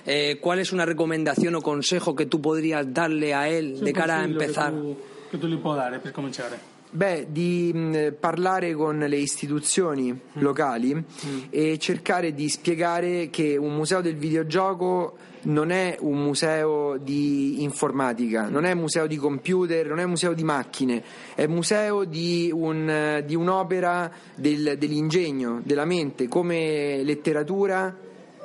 Eh, 0.05 0.37
¿Cuál 0.41 0.59
es 0.59 0.71
una 0.71 0.85
recomendación 0.85 1.53
o 1.55 1.61
consejo 1.61 2.15
que 2.15 2.25
tú 2.25 2.39
podrías 2.41 2.85
darle 2.93 3.33
a 3.33 3.49
él 3.49 3.75
Sì, 3.77 3.83
de 3.83 3.91
un 3.91 3.93
cara 3.93 4.13
a 4.15 4.17
consiglio 4.23 4.41
empezar? 4.41 4.71
Che 4.73 4.79
tu, 4.79 4.97
che 5.31 5.37
tu 5.37 5.47
gli 5.47 5.57
puoi 5.57 5.75
dare 5.75 5.99
per 5.99 6.11
cominciare. 6.11 6.57
Beh, 6.89 7.27
di 7.29 7.71
mh, 7.73 8.13
parlare 8.17 8.73
con 8.73 8.97
le 8.97 9.17
istituzioni 9.17 10.17
locali 10.33 11.03
e 11.49 11.77
cercare 11.79 12.33
di 12.33 12.47
spiegare 12.47 13.29
che 13.29 13.57
un 13.57 13.75
museo 13.75 13.99
del 13.99 14.15
videogioco 14.15 15.17
non 15.43 15.71
è 15.71 15.97
un 15.99 16.23
museo 16.23 16.95
di 16.95 17.61
informatica, 17.63 18.47
non 18.47 18.63
è 18.63 18.73
museo 18.73 19.05
di 19.05 19.17
computer, 19.17 19.85
non 19.85 19.99
è 19.99 20.05
museo 20.05 20.31
di 20.33 20.43
macchine, 20.45 21.03
è 21.35 21.45
museo 21.45 22.05
di, 22.05 22.49
un, 22.53 23.21
di 23.25 23.35
un'opera 23.35 24.09
del- 24.35 24.77
dell'ingegno, 24.77 25.59
della 25.63 25.85
mente, 25.85 26.29
come 26.29 27.03
letteratura, 27.03 27.93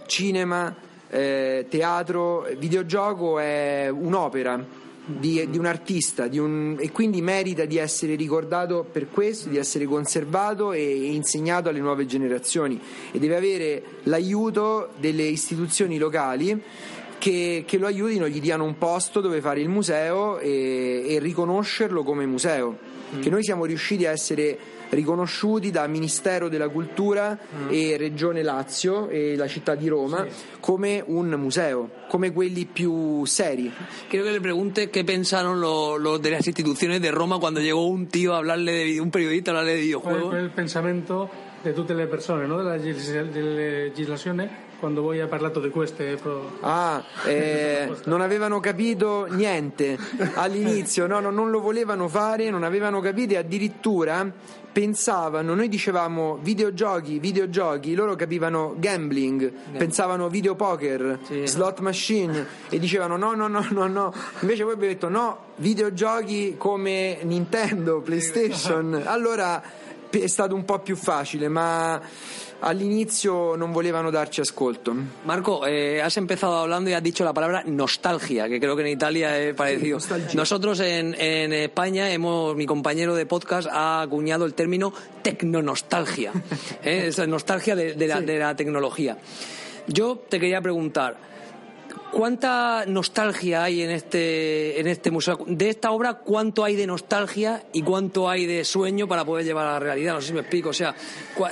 cinema, 0.06 0.74
eh, 1.08 1.66
teatro, 1.68 2.48
videogioco 2.58 3.38
è 3.38 3.88
un'opera 3.88 4.81
di, 5.04 5.48
di 5.50 5.58
un 5.58 5.66
artista 5.66 6.28
di 6.28 6.38
un- 6.38 6.76
e 6.78 6.90
quindi 6.92 7.20
merita 7.20 7.64
di 7.64 7.76
essere 7.76 8.14
ricordato 8.14 8.86
per 8.90 9.08
questo, 9.10 9.48
di 9.48 9.56
essere 9.56 9.84
conservato 9.84 10.72
e, 10.72 11.12
insegnato 11.12 11.68
alle 11.68 11.80
nuove 11.80 12.06
generazioni 12.06 12.80
e 13.10 13.18
deve 13.18 13.36
avere 13.36 13.82
l'aiuto 14.04 14.90
delle 14.98 15.24
istituzioni 15.24 15.98
locali 15.98 16.60
che, 17.18 17.64
che 17.66 17.78
lo 17.78 17.86
aiutino, 17.86 18.28
gli 18.28 18.40
diano 18.40 18.64
un 18.64 18.78
posto 18.78 19.20
dove 19.20 19.40
fare 19.40 19.60
il 19.60 19.68
museo 19.68 20.38
e, 20.38 21.04
e 21.06 21.18
riconoscerlo 21.20 22.02
come 22.02 22.26
museo. 22.26 22.90
Che 23.20 23.28
noi 23.28 23.44
siamo 23.44 23.66
riusciti 23.66 24.06
a 24.06 24.10
essere 24.10 24.58
riconosciuti 24.92 25.70
da 25.70 25.86
Ministero 25.86 26.48
della 26.48 26.68
Cultura 26.68 27.38
e 27.68 27.96
Regione 27.96 28.42
Lazio 28.42 29.08
e 29.08 29.36
la 29.36 29.48
città 29.48 29.74
di 29.74 29.88
Roma 29.88 30.26
come 30.60 31.02
un 31.06 31.28
museo, 31.30 31.88
come 32.08 32.30
quelli 32.32 32.66
più 32.66 33.24
seri. 33.24 33.72
Quiero 34.08 34.24
que 34.26 34.32
le 34.32 34.40
pregunte 34.40 34.90
qué 34.90 35.02
pensaron 35.02 35.58
lo- 35.58 35.96
los 35.96 36.20
de 36.20 36.30
las 36.30 36.46
instituciones 36.46 37.00
de 37.00 37.10
Roma 37.10 37.38
cuando 37.38 37.60
llegó 37.60 37.86
un 37.86 38.06
tío 38.08 38.34
a 38.34 38.38
hablarle 38.38 38.84
de 38.84 39.00
un 39.00 39.10
periodista 39.10 39.50
a 39.50 39.54
hablarle 39.54 39.74
de 39.76 39.80
videojuegos. 39.82 40.28
quel 40.28 40.50
pensamento 40.50 41.28
di 41.62 41.72
tutte 41.72 41.94
le 41.94 42.06
persone, 42.06 42.46
no? 42.46 42.58
della 42.58 42.76
legis- 42.76 43.12
della 43.30 43.54
legislazione, 43.54 44.70
quando 44.80 45.00
voi 45.00 45.20
ha 45.20 45.28
parlato 45.28 45.60
di 45.60 45.70
queste... 45.70 46.16
pro- 46.20 46.58
Ah, 46.60 47.00
eh, 47.24 47.88
non 48.06 48.20
avevano 48.20 48.58
capito 48.58 49.26
niente 49.30 49.96
all'inizio, 50.34 51.06
no, 51.06 51.20
no, 51.20 51.30
non 51.30 51.50
lo 51.50 51.60
volevano 51.60 52.08
fare, 52.08 52.50
non 52.50 52.64
avevano 52.64 52.98
capito 53.00 53.34
e 53.34 53.36
addirittura 53.36 54.28
pensavano, 54.72 55.54
noi 55.54 55.68
dicevamo 55.68 56.38
videogiochi, 56.40 57.18
videogiochi, 57.18 57.94
loro 57.94 58.16
capivano 58.16 58.74
gambling, 58.78 59.52
pensavano 59.76 60.28
videopoker, 60.28 61.18
Sì. 61.26 61.46
slot 61.46 61.80
machine 61.80 62.46
e 62.68 62.78
dicevano 62.78 63.16
no, 63.16 63.34
no, 63.34 63.48
no, 63.48 63.66
no, 63.70 63.86
no. 63.86 64.14
Invece 64.40 64.64
voi 64.64 64.72
avete 64.72 64.88
detto 64.88 65.08
no, 65.08 65.38
videogiochi 65.56 66.54
come 66.56 67.18
Nintendo, 67.22 68.00
PlayStation. 68.00 69.02
Allora 69.04 69.62
è 70.20 70.26
stato 70.26 70.54
un 70.54 70.64
po' 70.64 70.78
più 70.80 70.96
facile, 70.96 71.48
ma 71.48 72.00
all'inizio 72.60 73.56
non 73.56 73.72
volevano 73.72 74.10
darci 74.10 74.40
ascolto. 74.40 74.94
Marco, 75.24 75.66
eh, 75.66 76.00
has 76.00 76.16
empezado 76.16 76.58
hablando 76.58 76.90
y 76.90 76.92
has 76.92 77.02
dicho 77.02 77.24
la 77.24 77.32
palabra 77.32 77.62
nostalgia, 77.66 78.48
que 78.48 78.58
creo 78.60 78.76
que 78.76 78.82
en 78.82 78.88
Italia 78.88 79.38
es 79.38 79.54
parecido. 79.54 79.98
Nosotros 80.34 80.80
en, 80.80 81.14
en 81.18 81.52
España 81.52 82.10
hemos, 82.10 82.54
mi 82.56 82.66
compañero 82.66 83.14
de 83.14 83.26
podcast 83.26 83.68
ha 83.70 84.00
acuñado 84.02 84.44
el 84.44 84.54
término 84.54 84.92
tecnonostalgia, 85.22 86.32
¿eh? 86.82 87.06
esa 87.08 87.26
nostalgia 87.26 87.74
de, 87.74 87.94
de 87.94 88.06
la, 88.06 88.20
de 88.20 88.38
la 88.38 88.54
tecnología. 88.54 89.18
Yo 89.86 90.22
te 90.28 90.38
quería 90.38 90.60
preguntar. 90.60 91.32
¿Cuánta 92.12 92.84
nostalgia 92.86 93.64
hay 93.64 93.80
en 93.82 93.90
este, 93.90 94.78
en 94.78 94.86
este 94.86 95.10
museo? 95.10 95.38
De 95.46 95.70
esta 95.70 95.92
obra, 95.92 96.12
¿cuánto 96.14 96.62
hay 96.62 96.76
de 96.76 96.86
nostalgia 96.86 97.62
y 97.72 97.80
cuánto 97.82 98.28
hay 98.28 98.44
de 98.44 98.64
sueño 98.66 99.08
para 99.08 99.24
poder 99.24 99.46
llevar 99.46 99.66
a 99.66 99.72
la 99.72 99.78
realidad? 99.78 100.12
No 100.14 100.20
sé 100.20 100.26
si 100.28 100.32
me 100.34 100.40
explico. 100.40 100.68
O 100.68 100.72
sea, 100.74 100.94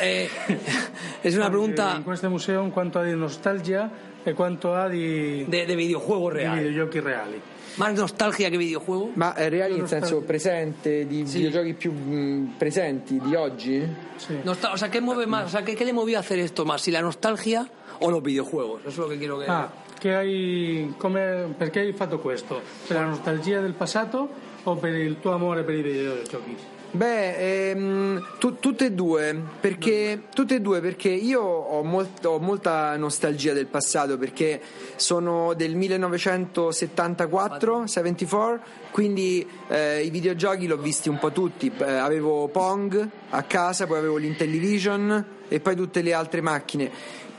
eh, 0.02 0.29
es 1.25 1.35
una 1.35 1.49
pregunta 1.49 1.95
In 1.97 2.02
questo 2.02 2.29
museo 2.29 2.71
quanto 2.71 2.99
ha 2.99 3.05
di 3.05 3.14
nostalgia 3.17 3.90
e 4.23 4.35
quanto 4.35 4.75
ha 4.75 4.87
di, 4.87 5.45
de, 5.45 5.64
de 5.64 5.76
videojuegos 5.76 6.35
di 6.35 6.38
reales. 6.40 6.64
videogiochi 6.69 7.00
reali. 7.00 7.40
Más 7.79 7.95
nostalgia 7.95 8.50
que 8.50 8.59
videojuego. 8.59 9.12
Ma 9.14 9.35
eh, 9.37 9.49
reali 9.49 9.79
nel 9.79 9.88
senso 9.88 10.21
presente, 10.21 11.07
di 11.07 11.25
Sì. 11.26 11.38
videogiochi 11.38 11.73
più 11.73 11.93
mh, 11.93 12.57
presenti 12.59 13.19
di 13.19 13.35
oggi? 13.35 13.83
Sì. 14.17 14.40
Nostal- 14.43 14.75
o 14.75 14.76
sea, 14.76 14.90
¿qué 14.90 15.00
mueve 15.00 15.25
más? 15.26 15.47
O 15.47 15.49
sea, 15.49 15.64
¿qué, 15.64 15.75
qué 15.75 15.87
le 15.87 15.95
movió 15.95 16.19
a 16.19 16.21
hacer 16.21 16.38
esto 16.38 16.67
más? 16.67 16.83
¿Si 16.83 16.90
la 16.90 17.00
nostalgia 17.00 17.67
o 18.00 18.11
los 18.11 18.23
videojuegos? 18.23 18.80
Eso 18.83 18.90
es 18.90 18.99
lo 18.99 19.09
que 19.09 19.19
quiero 19.19 19.38
que. 19.38 19.47
Ah, 19.49 19.71
che 19.99 20.14
hai, 20.14 20.95
come, 20.97 21.54
perché 21.57 21.80
hai 21.80 21.92
fatto 21.92 22.19
questo? 22.19 22.61
Per 22.87 22.97
la 22.97 23.04
nostalgia 23.04 23.61
del 23.61 23.75
passato 23.75 24.28
o 24.62 24.76
per 24.76 24.95
il 24.95 25.19
tuo 25.21 25.33
amore 25.33 25.62
per 25.62 25.75
i 25.75 25.83
videogiochi? 25.83 26.57
Beh, 26.92 27.71
ehm, 27.71 28.26
tu- 28.40 28.59
tutte 28.59 28.87
e 28.87 28.92
due, 28.92 29.40
perché, 29.61 30.23
tutte 30.35 30.57
e 30.57 30.61
due 30.61 30.80
perché 30.80 31.09
io 31.09 31.40
ho, 31.40 31.85
molt- 31.85 32.25
ho 32.25 32.40
molta 32.40 32.97
nostalgia 32.97 33.52
del 33.52 33.66
passato 33.66 34.19
perché 34.19 34.61
sono 34.97 35.54
del 35.54 35.76
1974, 35.76 37.87
74, 37.87 38.61
quindi 38.90 39.47
eh, 39.69 40.02
i 40.02 40.11
videogiochi 40.11 40.66
l'ho 40.66 40.78
visti 40.78 41.09
un 41.09 41.19
po' 41.19 41.30
tutti, 41.30 41.71
Eh, 41.78 41.85
avevo 41.92 42.49
Pong 42.49 43.09
a 43.30 43.42
casa, 43.45 43.87
poi 43.87 43.99
avevo 43.99 44.16
l'Intellivision 44.16 45.25
e 45.49 45.61
poi 45.61 45.76
tutte 45.76 46.02
le 46.02 46.12
altre 46.12 46.40
macchine. 46.40 46.90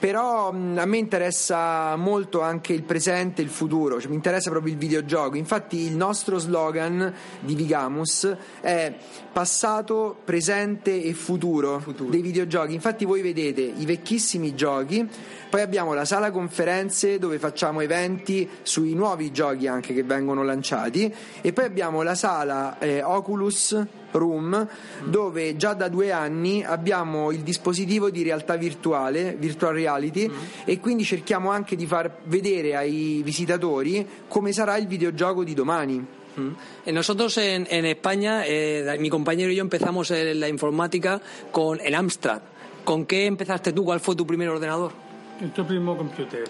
Però 0.01 0.48
a 0.48 0.51
me 0.51 0.98
interessa 0.98 1.96
molto 1.96 2.41
anche 2.41 2.74
il 2.74 2.81
presente 2.81 3.41
e 3.41 3.46
il 3.46 3.51
futuro, 3.51 4.01
cioè, 4.01 4.10
mi 4.10 4.15
interessa 4.15 4.50
proprio 4.50 4.74
il 4.74 4.79
videogioco. 4.79 5.38
Infatti 5.38 5.77
il 5.77 5.96
nostro 5.96 6.39
slogan 6.39 7.13
di 7.39 7.53
Vigamus 7.53 8.36
è 8.62 8.96
passato, 9.31 10.17
presente 10.25 11.03
e 11.03 11.13
futuro, 11.13 11.84
dei 12.10 12.22
videogiochi. 12.22 12.74
Infatti 12.74 13.05
voi 13.05 13.22
vedete 13.22 13.62
i 13.62 13.86
vecchissimi 13.86 14.55
giochi, 14.55 15.08
poi 15.51 15.62
abbiamo 15.62 15.93
la 15.93 16.05
sala 16.05 16.31
conferenze 16.31 17.20
dove 17.20 17.38
facciamo 17.38 17.81
eventi 17.81 18.50
sui 18.62 18.93
nuovi 18.93 19.34
giochi 19.34 19.67
anche 19.67 19.93
che 19.93 20.01
vengono 20.01 20.46
lanciati 20.46 21.13
e 21.41 21.51
poi 21.51 21.65
abbiamo 21.65 22.03
la 22.03 22.15
sala 22.15 22.79
eh, 22.79 23.03
Oculus 23.03 23.77
Room 24.12 24.65
dove 25.03 25.58
già 25.58 25.74
da 25.74 25.89
due 25.89 26.13
anni 26.13 26.63
abbiamo 26.63 27.31
il 27.31 27.41
dispositivo 27.41 28.10
di 28.10 28.24
realtà 28.24 28.55
virtuale, 28.55 29.36
virtual 29.38 29.74
reality 29.74 30.31
e 30.63 30.79
quindi 30.79 31.03
cerchiamo 31.03 31.51
anche 31.51 31.75
di 31.75 31.86
far 31.86 32.20
vedere 32.24 32.77
ai 32.77 33.22
visitatori 33.22 34.08
come 34.29 34.53
sarà 34.53 34.77
il 34.77 34.88
videogioco 34.88 35.43
di 35.43 35.53
domani. 35.53 36.05
Mm. 36.39 36.51
Eh, 36.86 36.91
Nosotros 36.93 37.36
en, 37.39 37.67
en 37.70 37.86
España, 37.86 38.46
eh, 38.46 38.96
mi 39.00 39.10
compañero 39.10 39.51
y 39.51 39.55
yo 39.55 39.62
empezamos 39.62 40.12
la 40.12 40.48
informática 40.48 41.20
con 41.51 41.81
el 41.81 41.93
Amstrad. 41.93 42.41
¿Con 42.86 43.05
qué 43.05 43.25
empezaste 43.25 43.74
tú? 43.74 43.84
¿Cuál 43.84 44.00
fue 44.00 44.15
tu 44.15 44.25
primer 44.25 44.48
ordenador? 44.48 45.11
Il 45.41 45.51
tuo 45.51 45.63
primo 45.63 45.95
computer. 45.95 46.43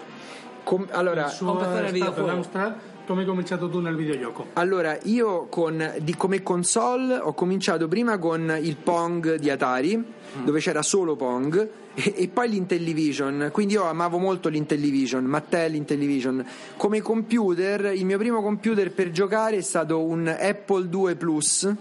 Com- 0.64 0.86
allora, 0.90 1.24
il 1.24 1.30
suo 1.30 1.58
è 1.58 1.96
stato 1.96 2.26
l'Amstrad, 2.26 2.74
come 3.06 3.22
hai 3.22 3.26
cominciato 3.26 3.68
tu 3.68 3.80
nel 3.80 3.96
videogioco? 3.96 4.48
Allora, 4.52 4.96
io 5.04 5.46
con, 5.46 5.94
di- 5.98 6.14
come 6.14 6.42
console 6.42 7.16
ho 7.16 7.32
cominciato 7.32 7.88
prima 7.88 8.18
con 8.18 8.54
il 8.60 8.76
Pong 8.76 9.36
di 9.36 9.48
Atari, 9.48 10.04
dove 10.44 10.60
c'era 10.60 10.82
solo 10.82 11.16
Pong, 11.16 11.68
e, 11.94 12.14
e 12.16 12.28
poi 12.28 12.50
l'Intellivision. 12.50 13.48
Quindi 13.50 13.74
io 13.74 13.84
amavo 13.84 14.18
molto 14.18 14.48
l'Intellivision, 14.50 15.24
Mattel 15.24 15.74
Intellivision. 15.74 16.44
Come 16.76 17.00
computer, 17.00 17.92
il 17.94 18.04
mio 18.04 18.18
primo 18.18 18.42
computer 18.42 18.92
per 18.92 19.10
giocare 19.10 19.56
è 19.56 19.62
stato 19.62 20.04
un 20.04 20.28
Apple 20.28 20.88
II 20.92 21.14
Plus. 21.16 21.74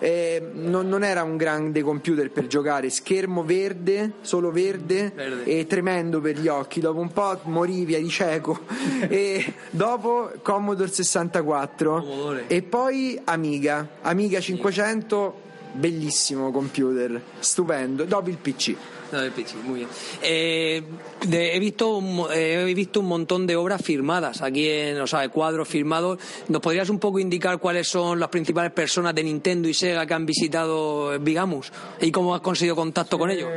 Eh, 0.00 0.50
non, 0.54 0.88
non 0.88 1.02
era 1.02 1.22
un 1.22 1.36
grande 1.36 1.82
computer 1.82 2.30
per 2.30 2.46
giocare, 2.46 2.88
schermo 2.90 3.42
verde, 3.44 4.12
solo 4.20 4.50
verde, 4.50 5.12
Verde. 5.14 5.44
e 5.44 5.66
tremendo 5.66 6.20
per 6.20 6.38
gli 6.38 6.48
occhi. 6.48 6.80
Dopo 6.80 7.00
un 7.00 7.12
po' 7.12 7.38
morivi, 7.44 7.94
eri 7.94 8.08
cieco. 8.08 8.60
e 9.08 9.52
dopo 9.70 10.30
Commodore 10.42 10.90
64 10.90 11.92
Commodore. 12.00 12.44
e 12.46 12.62
poi 12.62 13.20
Amiga, 13.24 13.86
Amiga 14.02 14.40
500, 14.40 15.40
bellissimo 15.72 16.50
computer, 16.50 17.20
stupendo. 17.40 18.04
Dopo 18.04 18.28
il 18.28 18.36
PC. 18.36 18.74
No, 19.12 19.20
el 19.20 19.32
PC, 19.32 19.56
muy 19.64 19.80
bien. 19.80 19.88
Eh, 20.22 20.82
de- 21.26 21.56
he, 21.56 21.58
visto 21.58 21.96
un, 21.96 22.26
eh, 22.32 22.66
he 22.68 22.74
visto 22.74 23.00
un 23.00 23.06
montón 23.06 23.46
de 23.46 23.56
obras 23.56 23.80
firmadas 23.82 24.42
aquí 24.42 24.68
en, 24.68 25.00
o 25.00 25.06
sea, 25.06 25.20
de 25.20 25.30
cuadros 25.30 25.66
firmados. 25.66 26.18
¿Nos 26.48 26.60
podrías 26.60 26.90
un 26.90 26.98
poco 26.98 27.18
indicar 27.18 27.58
cuáles 27.58 27.88
son 27.88 28.20
las 28.20 28.28
principales 28.28 28.72
personas 28.72 29.14
de 29.14 29.24
Nintendo 29.24 29.68
y 29.68 29.74
Sega 29.74 30.04
que 30.06 30.14
han 30.14 30.26
visitado 30.26 31.14
eh, 31.14 31.18
Bigamus 31.18 31.72
y 32.00 32.10
cómo 32.10 32.34
has 32.34 32.40
conseguido 32.42 32.76
contacto 32.76 33.18
con 33.18 33.30
ellos? 33.30 33.48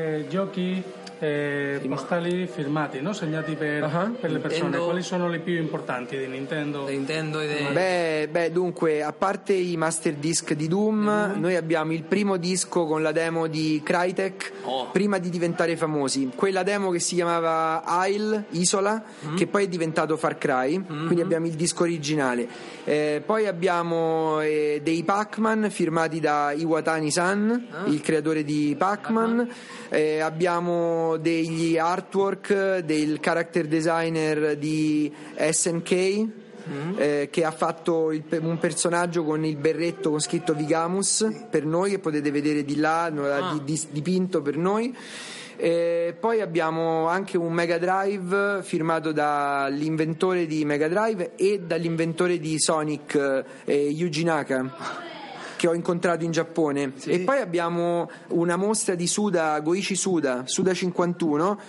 Eh, 1.24 1.80
postali 1.88 2.48
firmati, 2.48 3.00
no? 3.00 3.14
segnati 3.14 3.54
per, 3.54 3.84
Uh-huh. 3.84 4.16
per 4.20 4.32
le 4.32 4.40
persone. 4.40 4.64
Nintendo. 4.64 4.86
Quali 4.86 5.04
sono 5.04 5.30
le 5.30 5.38
più 5.38 5.56
importanti 5.56 6.18
di 6.18 6.26
Nintendo? 6.26 6.86
Di 6.86 6.94
Nintendo 6.94 7.40
e 7.40 7.48
di... 7.48 7.74
Beh, 7.74 8.28
beh, 8.32 8.52
dunque, 8.52 9.04
a 9.04 9.14
parte 9.14 9.54
i 9.54 9.78
master 9.78 10.14
disc 10.16 10.54
di 10.54 10.68
Doom, 10.68 11.36
noi 11.38 11.56
abbiamo 11.56 11.94
il 11.94 12.02
primo 12.02 12.38
disco 12.38 12.86
con 12.88 13.04
la 13.04 13.12
demo 13.12 13.46
di 13.48 13.82
Crytek 13.84 14.52
Oh. 14.64 14.90
prima 14.92 15.18
di 15.20 15.30
diventare 15.30 15.76
famosi. 15.76 16.32
Quella 16.36 16.64
demo 16.64 16.90
che 16.92 17.00
si 17.00 17.16
chiamava 17.16 17.84
Isle, 18.08 18.46
Isola, 18.52 19.04
che 19.36 19.46
poi 19.48 19.66
è 19.66 19.68
diventato 19.68 20.18
Far 20.18 20.38
Cry, 20.40 20.84
quindi 20.84 21.22
abbiamo 21.22 21.46
il 21.46 21.54
disco 21.54 21.84
originale. 21.84 22.48
Eh, 22.84 23.22
poi 23.24 23.46
abbiamo 23.48 24.42
eh, 24.42 24.82
dei 24.84 25.04
Pac-Man 25.04 25.70
firmati 25.70 26.20
da 26.20 26.52
Iwatani-san, 26.52 27.68
il 27.88 28.02
creatore 28.02 28.44
di 28.44 28.76
Pac-Man. 28.78 29.48
Eh, 29.90 30.20
abbiamo 30.20 31.11
degli 31.18 31.78
artwork 31.78 32.80
del 32.80 33.20
character 33.20 33.68
designer 33.68 34.58
di 34.58 35.12
SNK 35.38 36.28
eh, 36.98 37.28
che 37.32 37.44
ha 37.44 37.52
fatto 37.52 38.12
il 38.12 38.24
un 38.42 38.58
personaggio 38.58 39.24
con 39.24 39.44
il 39.46 39.58
berretto 39.58 40.10
con 40.10 40.22
scritto 40.22 40.54
Vigamus 40.54 41.46
per 41.50 41.66
noi 41.66 41.92
che 41.92 42.00
potete 42.00 42.32
vedere 42.32 42.64
di 42.64 42.78
là, 42.78 43.10
l'ha 43.10 43.60
di- 43.64 43.64
di- 43.64 43.88
dipinto 43.90 44.42
per 44.42 44.58
noi. 44.58 44.96
Eh, 45.58 46.16
poi 46.20 46.42
abbiamo 46.42 47.08
anche 47.08 47.38
un 47.38 47.54
Mega 47.54 47.78
Drive 47.78 48.64
firmato 48.64 49.12
dall'inventore 49.12 50.48
di 50.48 50.66
Mega 50.66 50.88
Drive 50.88 51.34
e 51.36 51.60
dall'inventore 51.60 52.40
di 52.40 52.60
Sonic, 52.60 53.44
eh, 53.66 53.76
Yuji 53.90 54.24
Naka 54.24 55.10
che 55.62 55.68
ho 55.68 55.76
incontrato 55.76 56.24
in 56.24 56.32
Giappone. 56.32 56.94
E 57.06 57.20
poi 57.20 57.38
abbiamo 57.38 58.10
una 58.30 58.56
mostra 58.56 58.96
di 58.96 59.06
Suda, 59.06 59.60
Goichi 59.60 59.94
Suda, 59.94 60.42
Suda 60.46 60.74
51 60.74 61.60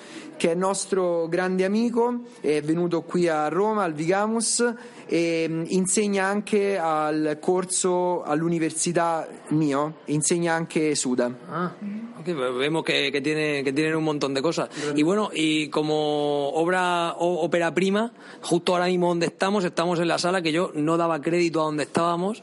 che 0.43 0.51
è 0.51 0.55
nostro 0.57 1.29
grande 1.29 1.65
amico 1.65 2.23
è 2.41 2.61
venuto 2.63 3.03
qui 3.03 3.29
a 3.29 3.47
Roma 3.47 3.85
al 3.85 3.93
Vigamus 3.93 4.75
e 5.07 5.47
mh, 5.49 5.67
insegna 5.69 6.25
anche 6.25 6.77
al 6.77 7.39
corso 7.41 8.25
all'università 8.25 9.25
mio 9.51 9.99
insegna 10.07 10.55
anche 10.55 10.97
Suda 10.97 11.31
Ah, 11.49 11.71
ok, 12.19 12.27
vemos 12.59 12.83
que, 12.83 13.13
que 13.13 13.21
tiene, 13.21 13.63
que 13.63 13.73
tienen 13.73 13.95
un 13.95 14.03
montón 14.05 14.35
de 14.35 14.43
cosas. 14.43 14.69
Y 14.97 15.03
bueno, 15.03 15.31
y 15.33 15.69
como 15.69 16.49
obra 16.55 17.13
o- 17.19 17.43
ópera 17.45 17.73
prima, 17.75 18.13
justo 18.41 18.73
ahora 18.73 18.87
mismo 18.87 19.09
donde 19.09 19.27
estamos, 19.27 19.65
estamos 19.65 20.01
en 20.01 20.09
la 20.09 20.19
sala 20.19 20.41
que 20.43 20.51
yo 20.51 20.71
no 20.75 20.97
daba 20.97 21.21
crédito 21.21 21.61
a 21.61 21.65
donde 21.65 21.83
estábamos. 21.85 22.43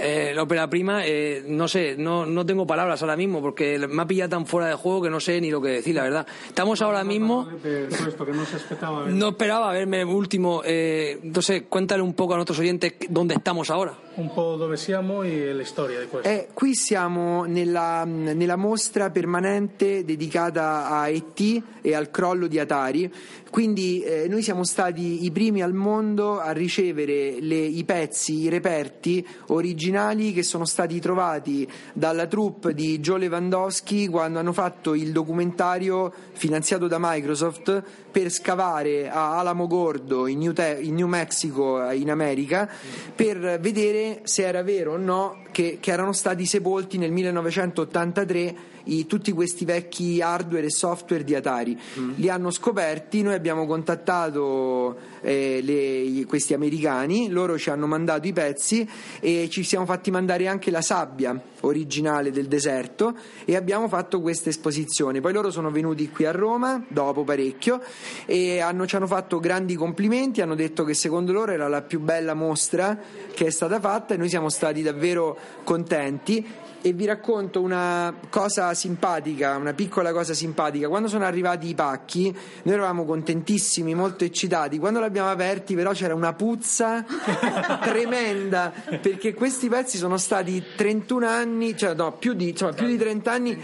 Eh, 0.00 0.32
la 0.34 0.42
ópera 0.42 0.68
prima, 0.68 1.06
eh, 1.06 1.42
no 1.46 1.68
sé, 1.68 1.96
no, 1.96 2.26
no 2.26 2.44
tengo 2.44 2.66
palabras 2.66 3.00
ahora 3.02 3.16
mismo 3.16 3.40
porque 3.40 3.78
me 3.88 4.02
ha 4.02 4.06
pillado 4.06 4.30
tan 4.30 4.46
fuera 4.46 4.68
de 4.68 4.74
juego 4.74 5.02
que 5.02 5.10
no 5.10 5.20
sé 5.20 5.40
ni 5.40 5.50
lo 5.50 5.60
que 5.60 5.68
decir, 5.68 5.94
la 5.94 6.02
verdad. 6.02 6.26
Estamos 6.48 6.80
ahora 6.82 6.97
mismo. 7.04 7.48
Si 7.90 8.56
aspettava. 8.56 9.06
No 9.06 9.28
esperaba 9.28 9.72
verme 9.72 10.04
último. 10.04 10.62
Eh, 10.64 11.18
entonces, 11.22 11.64
cuéntale 11.68 12.02
un 12.02 12.14
poco 12.14 12.34
a 12.34 12.36
nuestros 12.36 12.58
oyentes 12.58 12.94
dónde 13.08 13.34
estamos 13.34 13.70
ahora. 13.70 13.94
Un 14.18 14.32
po' 14.32 14.56
dove 14.56 14.76
siamo 14.76 15.22
e 15.22 15.52
la 15.52 15.64
storia 15.64 16.00
di 16.00 16.08
questo. 16.08 16.28
Eh, 16.28 16.48
qui 16.52 16.74
siamo 16.74 17.44
nella, 17.44 18.02
nella 18.04 18.56
mostra 18.56 19.10
permanente 19.10 20.04
dedicata 20.04 20.88
a 20.88 21.08
ET 21.08 21.62
e 21.80 21.94
al 21.94 22.10
crollo 22.10 22.48
di 22.48 22.58
Atari. 22.58 23.12
Quindi 23.48 24.02
eh, 24.02 24.26
noi 24.26 24.42
siamo 24.42 24.64
stati 24.64 25.24
i 25.24 25.30
primi 25.30 25.62
al 25.62 25.72
mondo 25.72 26.40
a 26.40 26.50
ricevere 26.50 27.36
le- 27.40 27.54
i 27.54 27.84
pezzi, 27.84 28.40
i 28.40 28.48
reperti 28.48 29.24
originali 29.46 30.32
che 30.32 30.42
sono 30.42 30.64
stati 30.64 30.98
trovati 30.98 31.66
dalla 31.92 32.26
troupe 32.26 32.74
di 32.74 32.98
Joe 32.98 33.20
Lewandowski 33.20 34.08
quando 34.08 34.40
hanno 34.40 34.52
fatto 34.52 34.94
il 34.94 35.12
documentario 35.12 36.12
finanziato 36.32 36.88
da 36.88 36.96
Microsoft 36.98 37.82
per 38.10 38.30
scavare 38.30 39.10
a 39.10 39.38
Alamo 39.38 39.66
Gordo 39.66 40.26
in 40.26 40.38
New, 40.38 40.52
Te- 40.52 40.78
in 40.80 40.94
New 40.94 41.06
Mexico 41.06 41.88
eh, 41.88 41.96
in 41.96 42.10
America 42.10 42.68
per 43.14 43.58
vedere 43.60 44.20
se 44.24 44.46
era 44.46 44.62
vero 44.62 44.92
o 44.94 44.96
no 44.96 45.42
che, 45.52 45.78
che 45.80 45.90
erano 45.90 46.12
stati 46.12 46.46
sepolti 46.46 46.98
nel 46.98 47.10
1983 47.12 48.54
i- 48.84 49.06
tutti 49.06 49.32
questi 49.32 49.64
vecchi 49.66 50.22
hardware 50.22 50.66
e 50.66 50.70
software 50.70 51.22
di 51.24 51.34
Atari. 51.34 51.78
Li 52.16 52.28
hanno 52.30 52.50
scoperti, 52.50 53.20
noi 53.22 53.34
abbiamo 53.34 53.66
contattato 53.66 54.96
eh, 55.20 55.60
le- 55.62 56.24
questi 56.26 56.54
americani, 56.54 57.28
loro 57.28 57.58
ci 57.58 57.68
hanno 57.70 57.86
mandato 57.86 58.26
i 58.26 58.32
pezzi 58.32 58.88
e 59.20 59.48
ci 59.50 59.62
siamo 59.62 59.84
fatti 59.84 60.10
mandare 60.10 60.46
anche 60.46 60.70
la 60.70 60.80
sabbia 60.80 61.38
originale 61.62 62.30
del 62.30 62.46
deserto 62.46 63.14
e 63.44 63.56
abbiamo 63.56 63.88
fatto 63.88 64.20
questa 64.20 64.48
esposizione. 64.48 65.20
Poi 65.20 65.32
loro 65.32 65.50
sono 65.50 65.70
venuti 65.70 66.08
qui 66.08 66.24
a 66.24 66.30
Roma 66.30 66.82
dopo 66.88 67.24
parecchio 67.24 67.82
e 68.26 68.60
hanno- 68.60 68.86
ci 68.86 68.96
hanno 68.96 69.06
fatto 69.06 69.38
grandi 69.38 69.74
complimenti, 69.74 70.40
hanno 70.40 70.54
detto 70.54 70.84
che 70.84 70.94
secondo 70.94 71.32
loro 71.32 71.52
era 71.52 71.68
la 71.68 71.82
più 71.82 72.00
bella 72.00 72.34
mostra 72.34 72.98
che 73.34 73.46
è 73.46 73.50
stata 73.50 73.80
fatta 73.80 74.14
e 74.14 74.16
noi 74.16 74.28
siamo 74.28 74.48
stati 74.48 74.82
davvero 74.82 75.36
contenti 75.64 76.44
e 76.80 76.92
vi 76.92 77.06
racconto 77.06 77.60
una 77.60 78.14
cosa 78.30 78.72
simpatica, 78.74 79.56
una 79.56 79.72
piccola 79.72 80.12
cosa 80.12 80.32
simpatica. 80.32 80.88
Quando 80.88 81.08
sono 81.08 81.24
arrivati 81.24 81.68
i 81.68 81.74
pacchi, 81.74 82.34
noi 82.62 82.74
eravamo 82.74 83.04
contentissimi, 83.04 83.94
molto 83.94 84.24
eccitati. 84.24 84.78
Quando 84.78 85.00
l'abbiamo 85.00 85.30
aperti, 85.30 85.74
però, 85.74 85.92
c'era 85.92 86.14
una 86.14 86.32
puzza 86.34 87.04
tremenda 87.82 88.72
perché 89.00 89.34
questi 89.34 89.68
pezzi 89.68 89.98
sono 89.98 90.18
stati 90.18 90.62
31 90.76 91.26
anni, 91.26 91.76
cioè 91.76 91.94
no, 91.94 92.12
più 92.12 92.34
di, 92.34 92.50
insomma, 92.50 92.72
più 92.72 92.86
di 92.86 92.96
30 92.96 93.32
anni 93.32 93.58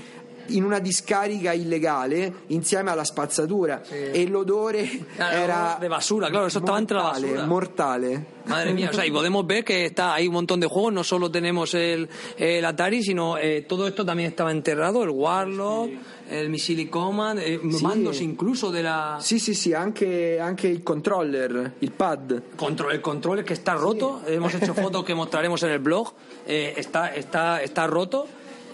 in 0.48 0.64
una 0.64 0.78
discarica 0.78 1.52
illegale 1.52 2.33
insieme 2.48 2.90
alla 2.90 3.04
spazzatura 3.04 3.83
e 3.88 4.26
l'odore 4.26 5.07
Claro, 5.14 5.37
era 5.37 5.76
de 5.80 5.88
basura, 5.88 6.28
claro, 6.28 6.46
eso 6.46 6.59
estaba 6.59 6.78
entre 6.78 6.96
la 6.96 7.02
mortale, 7.04 7.26
basura. 7.28 7.46
mortale. 7.46 8.26
Madre 8.46 8.74
mía, 8.74 8.90
o 8.90 8.92
sea, 8.92 9.07
y 9.07 9.11
podemos 9.11 9.46
ver 9.46 9.64
que 9.64 9.87
está 9.87 10.12
hay 10.14 10.26
un 10.26 10.35
montón 10.35 10.61
de 10.61 10.66
juegos, 10.66 10.92
no 10.92 11.02
solo 11.02 11.30
tenemos 11.30 11.72
el, 11.74 12.09
el 12.37 12.64
Atari, 12.64 13.02
sino 13.02 13.38
eh, 13.38 13.62
todo 13.62 13.87
esto 13.87 14.04
también 14.04 14.28
estaba 14.28 14.50
enterrado, 14.50 15.02
el 15.02 15.09
Warlock, 15.09 15.90
el 16.28 16.50
Missile 16.50 16.90
Command, 16.90 17.40
eh, 17.40 17.59
mandos 17.80 18.20
incluso 18.20 18.70
de 18.70 18.83
la... 18.83 19.16
Sì, 19.18 19.38
sì, 19.38 19.54
sì, 19.54 19.72
anche, 19.72 20.38
anche 20.38 20.68
il 20.68 20.83
controller, 20.83 21.72
il 21.78 21.92
pad. 21.92 22.42
Control, 22.57 22.92
el 22.92 23.00
control 23.00 23.44
que 23.44 23.54
está 23.54 23.74
roto, 23.74 24.20
hemos 24.26 24.52
hecho 24.54 24.74
fotos 24.74 25.04
que 25.04 25.14
mostraremos 25.14 25.62
en 25.62 25.70
el 25.70 25.78
blog, 25.78 26.12
eh, 26.46 26.74
está, 26.76 27.14
está, 27.14 27.62
está 27.62 27.87
roto. 27.87 28.26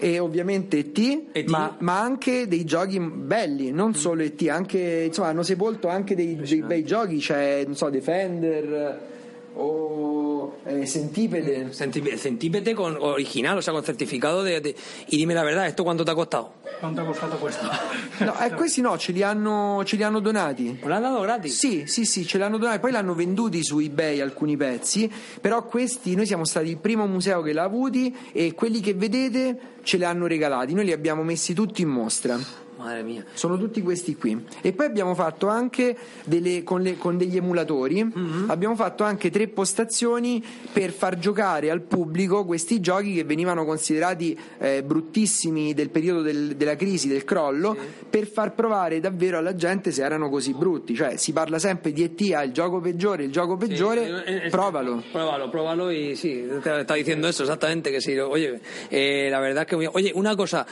E 0.03 0.17
ovviamente 0.17 0.79
ET, 0.79 0.97
E.T.. 1.31 1.49
Ma, 1.49 1.75
ma 1.79 1.99
anche 1.99 2.47
dei 2.47 2.65
giochi 2.65 2.99
belli, 2.99 3.69
non 3.69 3.93
solo 3.93 4.23
ET, 4.23 4.41
anche, 4.49 5.03
insomma, 5.05 5.27
hanno 5.27 5.43
sepolto 5.43 5.89
anche 5.89 6.15
dei, 6.15 6.35
dei 6.37 6.61
bei 6.63 6.83
giochi, 6.83 7.17
c'è, 7.17 7.63
non 7.65 7.75
so, 7.75 7.91
Defender 7.91 9.10
o 9.55 10.55
eh, 10.65 10.85
Centipede. 10.85 11.71
Centípede, 11.73 12.17
centípede 12.17 12.73
con 12.75 12.97
original, 12.99 13.57
o 13.57 13.61
sea, 13.61 13.73
con 13.73 13.83
certificado 13.83 14.43
de, 14.43 14.61
de- 14.61 14.75
Y 15.07 15.17
dime 15.17 15.33
la 15.33 15.43
verdad, 15.43 15.67
¿esto 15.67 15.83
cuánto 15.83 16.05
te 16.05 16.11
ha 16.11 16.15
costado? 16.15 16.53
Quanto 16.79 17.01
ha 17.01 17.05
costato 17.05 17.37
questo? 17.37 17.65
No, 18.21 18.35
eh, 18.39 18.51
questi 18.51 18.81
no, 18.81 18.97
ce 18.99 19.13
li 19.13 19.23
hanno, 19.23 19.81
ce 19.83 19.95
li 19.95 20.03
hanno 20.03 20.19
donati. 20.19 20.77
¿Me 20.79 20.87
lo 20.87 20.93
han 20.93 21.01
dado 21.01 21.21
gratis? 21.21 21.57
Sì, 21.57 21.83
sì, 21.87 22.05
sì, 22.05 22.23
ce 22.25 22.37
l'hanno 22.37 22.59
donati, 22.59 22.79
poi 22.79 22.91
l'hanno 22.91 23.15
venduti 23.15 23.63
su 23.63 23.79
eBay 23.79 24.19
alcuni 24.19 24.55
pezzi, 24.55 25.11
però 25.41 25.65
questi 25.65 26.13
noi 26.13 26.27
siamo 26.27 26.45
stati 26.45 26.69
il 26.69 26.77
primo 26.77 27.07
museo 27.07 27.41
che 27.41 27.51
l'ha 27.51 27.63
avuti 27.63 28.15
e 28.31 28.53
quelli 28.53 28.79
che 28.79 28.93
vedete 28.93 29.57
ce 29.81 29.97
li 29.97 30.03
hanno 30.03 30.27
regalati, 30.27 30.73
noi 30.75 30.85
li 30.85 30.91
abbiamo 30.91 31.23
messi 31.23 31.55
tutti 31.55 31.81
in 31.81 31.89
mostra. 31.89 32.37
Madre 32.81 33.03
mía. 33.03 33.23
Sono 33.33 33.57
tutti 33.57 33.81
questi 33.81 34.15
qui. 34.15 34.43
E 34.61 34.73
poi 34.73 34.85
abbiamo 34.87 35.13
fatto 35.15 35.47
anche 35.47 35.95
delle, 36.25 36.63
con, 36.63 36.81
le- 36.81 36.97
con 36.97 37.17
degli 37.17 37.37
emulatori, 37.37 38.05
abbiamo 38.47 38.75
fatto 38.75 39.03
anche 39.03 39.29
tre 39.29 39.47
postazioni 39.47 40.43
per 40.71 40.91
far 40.91 41.17
giocare 41.19 41.69
al 41.69 41.81
pubblico 41.81 42.45
questi 42.45 42.79
giochi 42.79 43.13
che 43.13 43.23
venivano 43.23 43.65
considerati 43.65 44.37
eh, 44.59 44.83
bruttissimi 44.83 45.73
del 45.73 45.89
periodo 45.89 46.21
del- 46.21 46.55
della 46.55 46.75
crisi, 46.75 47.07
del 47.07 47.23
crollo, 47.23 47.75
per 48.09 48.27
far 48.27 48.53
provare 48.53 48.99
davvero 48.99 49.37
alla 49.37 49.55
gente 49.55 49.91
se 49.91 50.03
erano 50.03 50.29
così 50.29 50.53
brutti. 50.53 50.95
Cioè 50.95 51.17
si 51.17 51.31
parla 51.33 51.59
sempre 51.59 51.91
di 51.91 52.03
ET, 52.03 52.33
ah, 52.33 52.43
il 52.43 52.51
gioco 52.51 52.79
peggiore, 52.79 53.23
il 53.23 53.31
gioco 53.31 53.57
peggiore, 53.57 54.05
Sí, 54.05 54.31
eh, 54.31 54.45
eh, 54.45 54.49
provalo. 54.49 55.03
Pruébalo, 55.11 55.49
pruébalo 55.49 55.91
y 55.91 56.15
sí, 56.15 56.45
te 56.61 56.79
está 56.81 56.93
diciendo 56.95 57.27
eso 57.27 57.43
exactamente, 57.43 57.91
que 57.91 58.01
sí. 58.01 58.17
Oye, 58.17 58.59
eh, 58.89 59.27
la 59.29 59.39
verdad 59.39 59.63
es 59.63 59.67
que... 59.69 59.89
Oye, 59.91 60.11
una 60.15 60.35
cosa, 60.35 60.65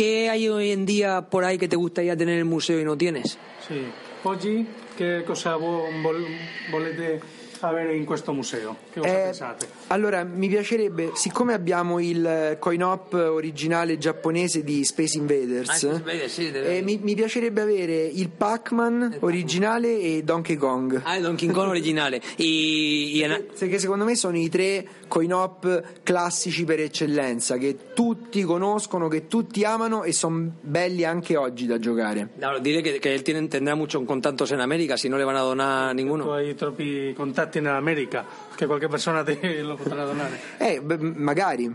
¿qué 0.00 0.30
hay 0.30 0.48
hoy 0.48 0.70
en 0.70 0.86
día 0.86 1.20
por 1.28 1.44
ahí 1.44 1.58
que 1.58 1.68
te 1.68 1.76
gustaría 1.76 2.16
tener 2.16 2.32
en 2.36 2.38
el 2.40 2.44
museo 2.46 2.80
y 2.80 2.84
no 2.84 2.96
tienes? 2.96 3.36
Sì. 3.68 3.84
Oggi 4.24 4.66
che 4.96 5.22
cosa 5.26 5.56
vo- 5.56 5.88
vol- 6.02 6.24
volete 6.70 7.20
avere 7.68 7.94
in 7.96 8.04
questo 8.04 8.32
museo? 8.32 8.76
Che 8.92 9.00
cosa 9.00 9.12
Eh, 9.18 9.22
pensate? 9.24 9.68
allora, 9.88 10.24
mi 10.24 10.48
piacerebbe, 10.48 11.10
siccome 11.14 11.52
abbiamo 11.54 11.98
il 12.00 12.56
coin-op 12.58 13.12
originale 13.14 13.98
giapponese 13.98 14.62
di 14.64 14.84
Space 14.84 15.16
Invaders, 15.18 15.68
Ah, 15.68 15.74
Space 15.74 15.96
Invaders, 15.96 16.32
sì, 16.32 16.50
deve- 16.50 16.76
eh, 16.78 16.82
mi, 16.82 16.98
mi 17.02 17.14
piacerebbe 17.14 17.60
avere 17.60 18.04
il 18.04 18.28
Pac-Man 18.30 19.18
originale 19.20 19.98
e 20.00 20.22
Donkey 20.24 20.56
Kong. 20.56 21.00
Ah, 21.04 21.16
il 21.16 21.22
Donkey 21.22 21.48
Kong 21.50 21.68
originale. 21.68 22.20
Y 22.36 23.20
en- 23.22 23.46
Perché 23.58 23.78
secondo 23.78 24.04
me 24.04 24.14
sono 24.14 24.36
i 24.38 24.48
tre 24.48 24.86
coin-op 25.08 25.82
classici 26.02 26.64
per 26.64 26.80
eccellenza, 26.80 27.56
che 27.58 27.76
tutti 27.94 28.42
conoscono, 28.42 29.08
che 29.08 29.26
tutti 29.26 29.64
amano 29.64 30.04
e 30.04 30.12
sono 30.12 30.50
belli 30.60 31.04
anche 31.04 31.36
oggi 31.36 31.66
da 31.66 31.78
giocare. 31.78 32.28
Claro, 32.38 32.58
dile 32.58 32.80
que, 32.80 32.98
que 32.98 33.12
él 33.14 33.22
tiene, 33.22 33.46
tendrá 33.48 33.74
muchos 33.74 34.02
contactos 34.06 34.50
en 34.52 34.60
América, 34.60 34.96
si 34.96 35.08
no 35.08 35.16
le 35.16 35.24
van 35.24 35.36
a 35.36 35.40
donar 35.40 35.90
Tu 35.90 35.96
ninguno. 35.96 36.32
hai 36.32 36.54
troppi 36.54 37.12
contatti 37.14 37.49
in 37.58 37.66
America 37.66 38.24
che 38.54 38.66
qualche 38.66 38.88
persona 38.88 39.22
te 39.22 39.38
lo 39.62 39.76
potrà 39.76 40.04
donare. 40.04 40.38
Eh, 40.58 40.80
beh, 40.80 40.96
magari. 40.98 41.72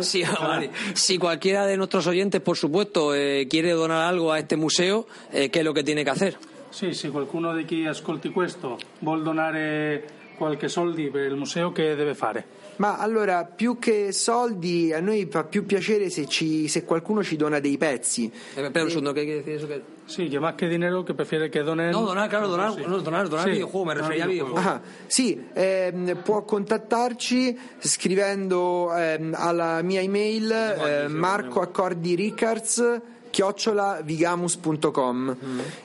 Sí, 0.00 0.22
vale. 0.40 0.70
Si 0.94 1.18
cualquiera 1.18 1.66
de 1.66 1.76
nuestros 1.76 2.06
oyentes, 2.06 2.40
por 2.40 2.56
supuesto, 2.56 3.14
eh, 3.14 3.46
quiere 3.48 3.72
donar 3.72 4.02
algo 4.06 4.32
a 4.32 4.38
este 4.38 4.56
museo, 4.56 5.06
eh, 5.32 5.50
¿qué 5.50 5.60
es 5.60 5.64
lo 5.64 5.74
que 5.74 5.82
tiene 5.82 6.04
que 6.04 6.10
hacer? 6.10 6.38
Sì, 6.70 6.92
se 6.94 7.08
qualcuno 7.10 7.54
di 7.54 7.64
chi 7.64 7.86
ascolti 7.86 8.30
questo 8.30 8.78
vuol 9.00 9.22
donare 9.22 10.04
qualche 10.36 10.68
soldi 10.68 11.08
per 11.10 11.26
il 11.26 11.34
museo, 11.34 11.72
che 11.72 11.94
deve 11.96 12.14
fare? 12.14 12.46
Ma 12.76 12.98
allora, 12.98 13.44
più 13.44 13.78
che 13.80 14.12
soldi, 14.12 14.92
a 14.92 15.00
noi 15.00 15.26
fa 15.28 15.42
più 15.42 15.66
piacere 15.66 16.10
se, 16.10 16.26
ci- 16.28 16.68
se 16.68 16.84
qualcuno 16.84 17.24
ci 17.24 17.34
dona 17.36 17.58
dei 17.58 17.76
pezzi. 17.76 18.30
Eh, 18.54 18.62
espera 18.62 18.84
un 18.84 18.90
segundo, 18.90 19.12
¿qué 19.12 19.24
quiere 19.24 19.42
decir 19.42 19.82
eso? 20.08 20.14
Que- 20.16 20.24
Sì, 20.24 20.28
che 20.28 20.38
más 20.40 20.54
che 20.56 20.68
dinero 20.68 21.02
che 21.02 21.14
prefiere 21.14 21.48
che 21.48 21.62
donen... 21.62 21.90
No, 21.90 22.04
donar, 22.04 22.28
claro, 22.28 22.48
donar, 22.48 22.72
Sì. 22.72 22.82
no, 22.86 22.98
donar, 23.00 23.28
donar 23.28 23.44
Sì, 23.44 23.50
videojuego, 23.50 23.84
me 23.84 23.94
refería 23.94 24.24
a 24.24 24.26
videojuego. 24.26 24.58
Ah, 24.58 24.80
sì, 25.06 25.46
ehm, 25.52 26.22
può 26.22 26.42
contattarci 26.44 27.58
scrivendo 27.78 28.94
ehm, 28.96 29.34
alla 29.36 29.82
mia 29.82 30.00
email 30.00 30.50
eh, 30.50 31.08
Marco 31.08 31.60
Accordi 31.60 32.14
Rickards 32.14 33.00
chiocciolavigamus.com 33.38 35.36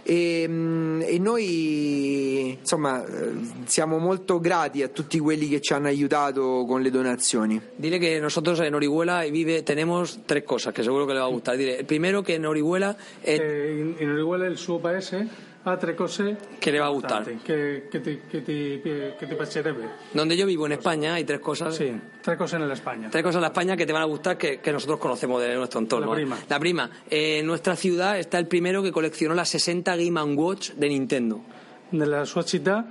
e, 0.02 0.48
mm, 0.48 1.02
e 1.04 1.20
noi 1.20 2.58
insomma 2.60 3.06
eh, 3.06 3.32
siamo 3.66 4.00
molto 4.00 4.39
grati 4.39 4.82
a 4.82 4.88
tutti 4.88 5.20
quelli 5.20 5.48
che 5.48 5.62
ci 5.62 5.74
hanno 5.74 5.86
aiutato 5.88 6.66
con 6.68 6.82
le 6.82 6.89
donazioni 6.89 7.62
Dile 7.76 8.00
que 8.00 8.20
nosotros 8.20 8.60
en 8.62 8.74
Orihuela 8.74 9.24
vive, 9.26 9.62
tenemos 9.62 10.22
tres 10.26 10.44
cosas 10.44 10.74
que 10.74 10.82
seguro 10.84 11.06
que 11.06 11.13
le 11.13 11.20
va 11.20 11.26
a 11.26 11.30
gustar. 11.30 11.56
Dile, 11.56 11.84
primero 11.84 12.24
que 12.24 12.34
en 12.36 12.46
Orihuela 12.46 12.98
eh, 13.22 13.38
Eh, 13.39 13.78
in, 13.80 13.96
in 14.00 14.10
Orihuela 14.10 14.48
il 14.48 14.58
suo 14.58 14.80
paese 14.80 15.28
ha 15.63 15.78
tre 15.78 15.95
cose 15.95 16.38
Che 16.60 16.71
le 16.71 16.80
va 16.80 16.88
a 16.88 17.23
che 17.23 17.89
ti, 18.02 18.21
che, 18.28 18.43
ti, 18.43 18.82
che 18.82 19.26
ti 19.28 19.36
piacerebbe. 19.36 19.89
donde 20.12 20.36
yo 20.36 20.45
vivo 20.45 20.65
en 20.65 20.73
España 20.73 21.13
hay 21.13 21.23
tres 21.23 21.39
cosas. 21.39 21.76
Sì, 21.76 21.97
tre 22.21 22.36
cose 22.36 22.58
nella 22.58 22.76
Spagna. 22.76 23.10
Tres 23.10 23.23
cosas 23.23 23.36
en 23.36 23.41
la 23.41 23.47
España 23.47 23.78
que 23.78 23.86
te 23.86 23.93
van 23.93 24.02
a 24.02 24.06
gustar 24.06 24.38
que, 24.38 24.60
que 24.60 24.71
nosotros 24.71 24.99
conocemos 24.99 25.41
de 25.41 25.56
nuestro 25.56 25.80
entorno. 25.80 26.08
La 26.08 26.12
¿eh? 26.13 26.15
prima. 26.15 26.38
La 26.49 26.60
prima. 26.60 26.89
Eh, 27.10 27.39
en 27.39 27.45
nuestra 27.45 27.76
ciudad 27.76 28.19
está 28.19 28.38
el 28.39 28.47
primero 28.47 28.84
que 28.84 28.91
coleccionó 28.91 29.34
las 29.36 29.49
60 29.49 29.95
Game 29.95 30.21
Watch 30.36 30.71
de 30.71 30.89
Nintendo. 30.89 31.41
Nella 31.91 32.26
sua 32.26 32.43
città 32.43 32.86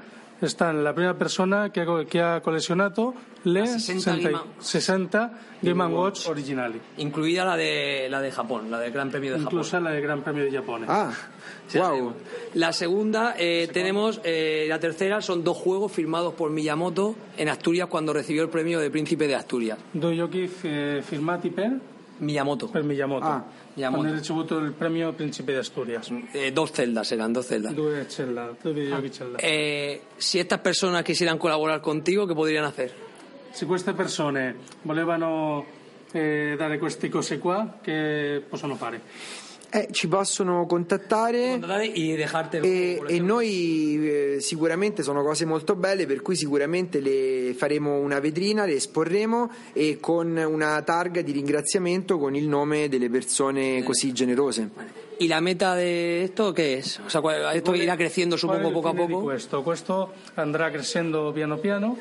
sta 0.48 0.72
la 0.72 0.92
prima 0.92 1.14
persona 1.14 1.70
che 1.70 1.80
ha, 1.80 2.04
che 2.04 2.20
ha 2.20 2.40
collezionato 2.40 3.14
le 3.42 3.60
La 3.60 3.66
60 3.66 4.16
Game- 4.16 4.40
60 4.58 5.32
Game 5.60 5.84
Watch 5.84 6.28
originali, 6.28 6.80
Incluida 6.96 7.44
la 7.44 7.56
de, 7.56 8.06
la 8.08 8.20
de 8.20 8.30
Japón, 8.30 8.70
la 8.70 8.78
del 8.78 8.92
Gran 8.92 9.10
Premio 9.10 9.32
de 9.32 9.38
Japón. 9.38 9.52
inclusa 9.52 9.80
la 9.80 9.90
del 9.90 10.02
Gran 10.02 10.22
Premio 10.22 10.44
di 10.44 10.50
Giappone. 10.50 10.86
ah 10.88 11.12
Sí, 11.66 11.78
wow. 11.78 12.12
La 12.54 12.72
segunda, 12.72 13.34
eh, 13.38 13.68
tenemos, 13.72 14.20
eh, 14.24 14.66
la 14.68 14.78
tercera 14.78 15.22
son 15.22 15.42
dos 15.42 15.56
juegos 15.56 15.90
firmados 15.90 16.34
por 16.34 16.50
Miyamoto 16.50 17.14
en 17.36 17.48
Asturias 17.48 17.88
cuando 17.88 18.12
recibió 18.12 18.42
el 18.42 18.50
premio 18.50 18.78
de 18.78 18.90
Príncipe 18.90 19.26
de 19.26 19.34
Asturias. 19.34 19.78
Giochi 19.94 20.50
eh, 20.64 21.02
firmati 21.02 21.50
per, 21.50 21.72
Miyamoto. 22.22 22.68
per 22.68 22.82
Miyamoto. 22.84 23.26
Ah, 23.26 23.44
Miyamoto. 23.74 24.00
Quando 24.02 24.16
ha 24.16 24.18
ricevuto 24.20 24.58
il 24.58 24.72
premio 24.72 25.12
Principe 25.12 25.52
di 25.52 25.58
Asturias. 25.58 26.10
Eh, 26.32 26.52
dos 26.52 26.72
celdas 26.72 27.10
eran, 27.12 27.32
dos 27.32 27.46
celdas. 27.46 27.72
Due, 27.74 28.06
cella, 28.08 28.54
due 28.60 28.72
videogiochi 28.72 29.22
Ah. 29.22 29.36
Eh, 29.38 30.00
si 30.16 30.38
estas 30.38 30.60
personas 30.60 31.02
quisieran 31.02 31.36
colaborar 31.38 31.80
contigo, 31.80 32.26
¿qué 32.26 32.34
podrían 32.34 32.64
hacer? 32.64 32.92
Se 33.52 33.66
queste 33.66 33.92
persone 33.92 34.54
volevano 34.84 35.64
eh, 36.12 36.54
dare 36.56 36.78
queste 36.78 37.08
cose 37.10 37.38
qua, 37.38 37.78
che 37.82 38.42
possono 38.48 38.76
fare? 38.76 39.00
Eh, 39.74 39.88
ci 39.90 40.06
possono 40.06 40.66
contattare 40.66 41.58
e, 41.58 42.60
e 42.60 43.00
ejemplo. 43.00 43.24
noi 43.24 44.06
eh, 44.06 44.36
sicuramente 44.38 45.02
sono 45.02 45.22
cose 45.22 45.46
molto 45.46 45.76
belle 45.76 46.04
per 46.04 46.20
cui 46.20 46.36
sicuramente 46.36 47.00
le 47.00 47.54
faremo 47.56 47.98
una 47.98 48.20
vetrina, 48.20 48.66
le 48.66 48.74
esporremo 48.74 49.50
e 49.72 49.96
con 49.98 50.36
una 50.36 50.82
targa 50.82 51.22
di 51.22 51.32
ringraziamento 51.32 52.18
con 52.18 52.34
il 52.34 52.48
nome 52.48 52.90
delle 52.90 53.08
persone 53.08 53.82
così 53.82 54.12
generose. 54.12 54.68
¿Y 55.18 55.28
la 55.28 55.40
meta 55.40 55.74
de 55.74 56.24
esto 56.24 56.52
qué 56.52 56.74
es? 56.74 57.00
O 57.06 57.08
sea, 57.08 57.22
¿cuál- 57.22 57.56
esto 57.56 57.74
irá 57.74 57.96
creciendo, 57.96 58.36
è 58.36 58.38
supongo, 58.38 58.72
poco 58.72 58.88
a 58.88 58.92
di 58.92 58.98
poco. 58.98 59.22
Questo? 59.22 59.62
questo 59.62 60.12
andrà 60.34 60.70
crescendo 60.70 61.32
piano 61.32 61.56
piano. 61.56 61.96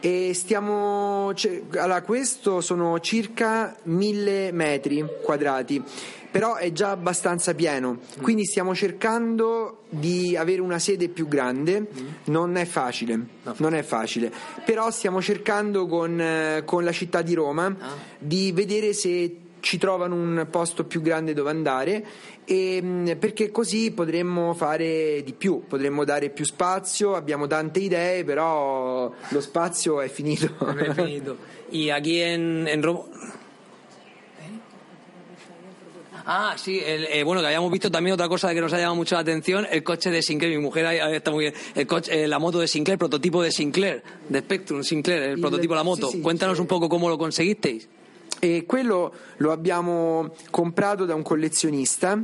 E 0.00 0.32
stiamo. 0.34 1.32
cioè, 1.34 1.62
allora, 1.76 2.02
questo 2.02 2.60
sono 2.60 3.00
circa 3.00 3.76
mille 3.84 4.52
metri 4.52 5.04
quadrati, 5.22 5.82
però 6.30 6.56
è 6.56 6.72
già 6.72 6.90
abbastanza 6.90 7.54
pieno. 7.54 7.98
Quindi 8.20 8.44
stiamo 8.44 8.74
cercando 8.74 9.84
di 9.88 10.36
avere 10.36 10.60
una 10.60 10.78
sede 10.78 11.08
più 11.08 11.26
grande. 11.28 11.88
Non 12.24 12.56
è 12.56 12.64
facile, 12.64 13.18
non 13.56 13.74
è 13.74 13.82
facile. 13.82 14.32
Però 14.64 14.90
stiamo 14.90 15.22
cercando 15.22 15.86
con, 15.86 16.20
eh, 16.20 16.62
con 16.64 16.84
la 16.84 16.92
città 16.92 17.22
di 17.22 17.34
Roma 17.34 17.74
di 18.18 18.52
vedere 18.52 18.92
se 18.92 19.38
ci 19.64 19.78
trovano 19.78 20.14
un 20.14 20.46
posto 20.50 20.84
più 20.84 21.00
grande 21.00 21.32
dove 21.32 21.48
andare 21.48 22.04
e, 22.44 22.82
mh, 22.82 23.16
perché 23.18 23.50
così 23.50 23.92
potremmo 23.92 24.52
fare 24.52 25.22
di 25.24 25.32
più, 25.32 25.64
potremmo 25.66 26.04
dare 26.04 26.28
più 26.28 26.44
spazio, 26.44 27.14
abbiamo 27.14 27.46
tante 27.46 27.80
idee, 27.80 28.24
però 28.24 29.10
lo 29.28 29.40
spazio 29.40 30.02
è 30.02 30.08
finito. 30.10 30.48
He 30.78 30.92
finito. 30.92 31.36
Y 31.70 31.88
aquí 31.88 32.20
en, 32.20 32.68
en 32.68 32.82
Roma. 32.82 33.04
Ah, 36.26 36.54
sí, 36.56 36.80
el- 36.84 37.04
eh, 37.10 37.22
bueno, 37.22 37.40
que 37.42 37.46
habíamos 37.48 37.70
visto 37.70 37.90
también 37.90 38.14
otra 38.14 38.28
cosa 38.28 38.54
que 38.54 38.60
nos 38.60 38.72
ha 38.72 38.76
llamado 38.78 38.94
mucho 38.96 39.14
la 39.14 39.20
atención, 39.22 39.66
el 39.70 39.82
coche 39.82 40.10
de 40.10 40.22
Sinclair, 40.22 40.56
mi 40.56 40.62
mujer 40.62 40.86
ahí, 40.86 41.14
está 41.16 41.30
muy 41.30 41.44
bien, 41.44 41.54
el 41.74 41.86
coche, 41.86 42.24
eh, 42.24 42.28
la 42.28 42.38
moto 42.38 42.60
de 42.60 42.68
Sinclair, 42.68 42.98
prototipo 42.98 43.42
de 43.42 43.50
Sinclair, 43.50 44.02
de 44.28 44.38
Spectrum 44.40 44.82
Sinclair, 44.82 45.22
el 45.22 45.36
Il- 45.38 45.40
prototipo 45.40 45.74
de 45.74 45.78
la 45.78 45.84
moto. 45.84 46.06
sí, 46.10 46.16
sí, 46.18 46.22
Cuéntanos 46.22 46.56
sí. 46.56 46.62
un 46.62 46.66
poco 46.66 46.88
cómo 46.88 47.08
lo 47.10 47.18
conseguisteis. 47.18 47.88
E 48.44 48.64
quello 48.66 49.10
lo 49.38 49.52
abbiamo 49.52 50.34
comprato 50.50 51.06
da 51.06 51.14
un 51.14 51.22
collezionista 51.22 52.22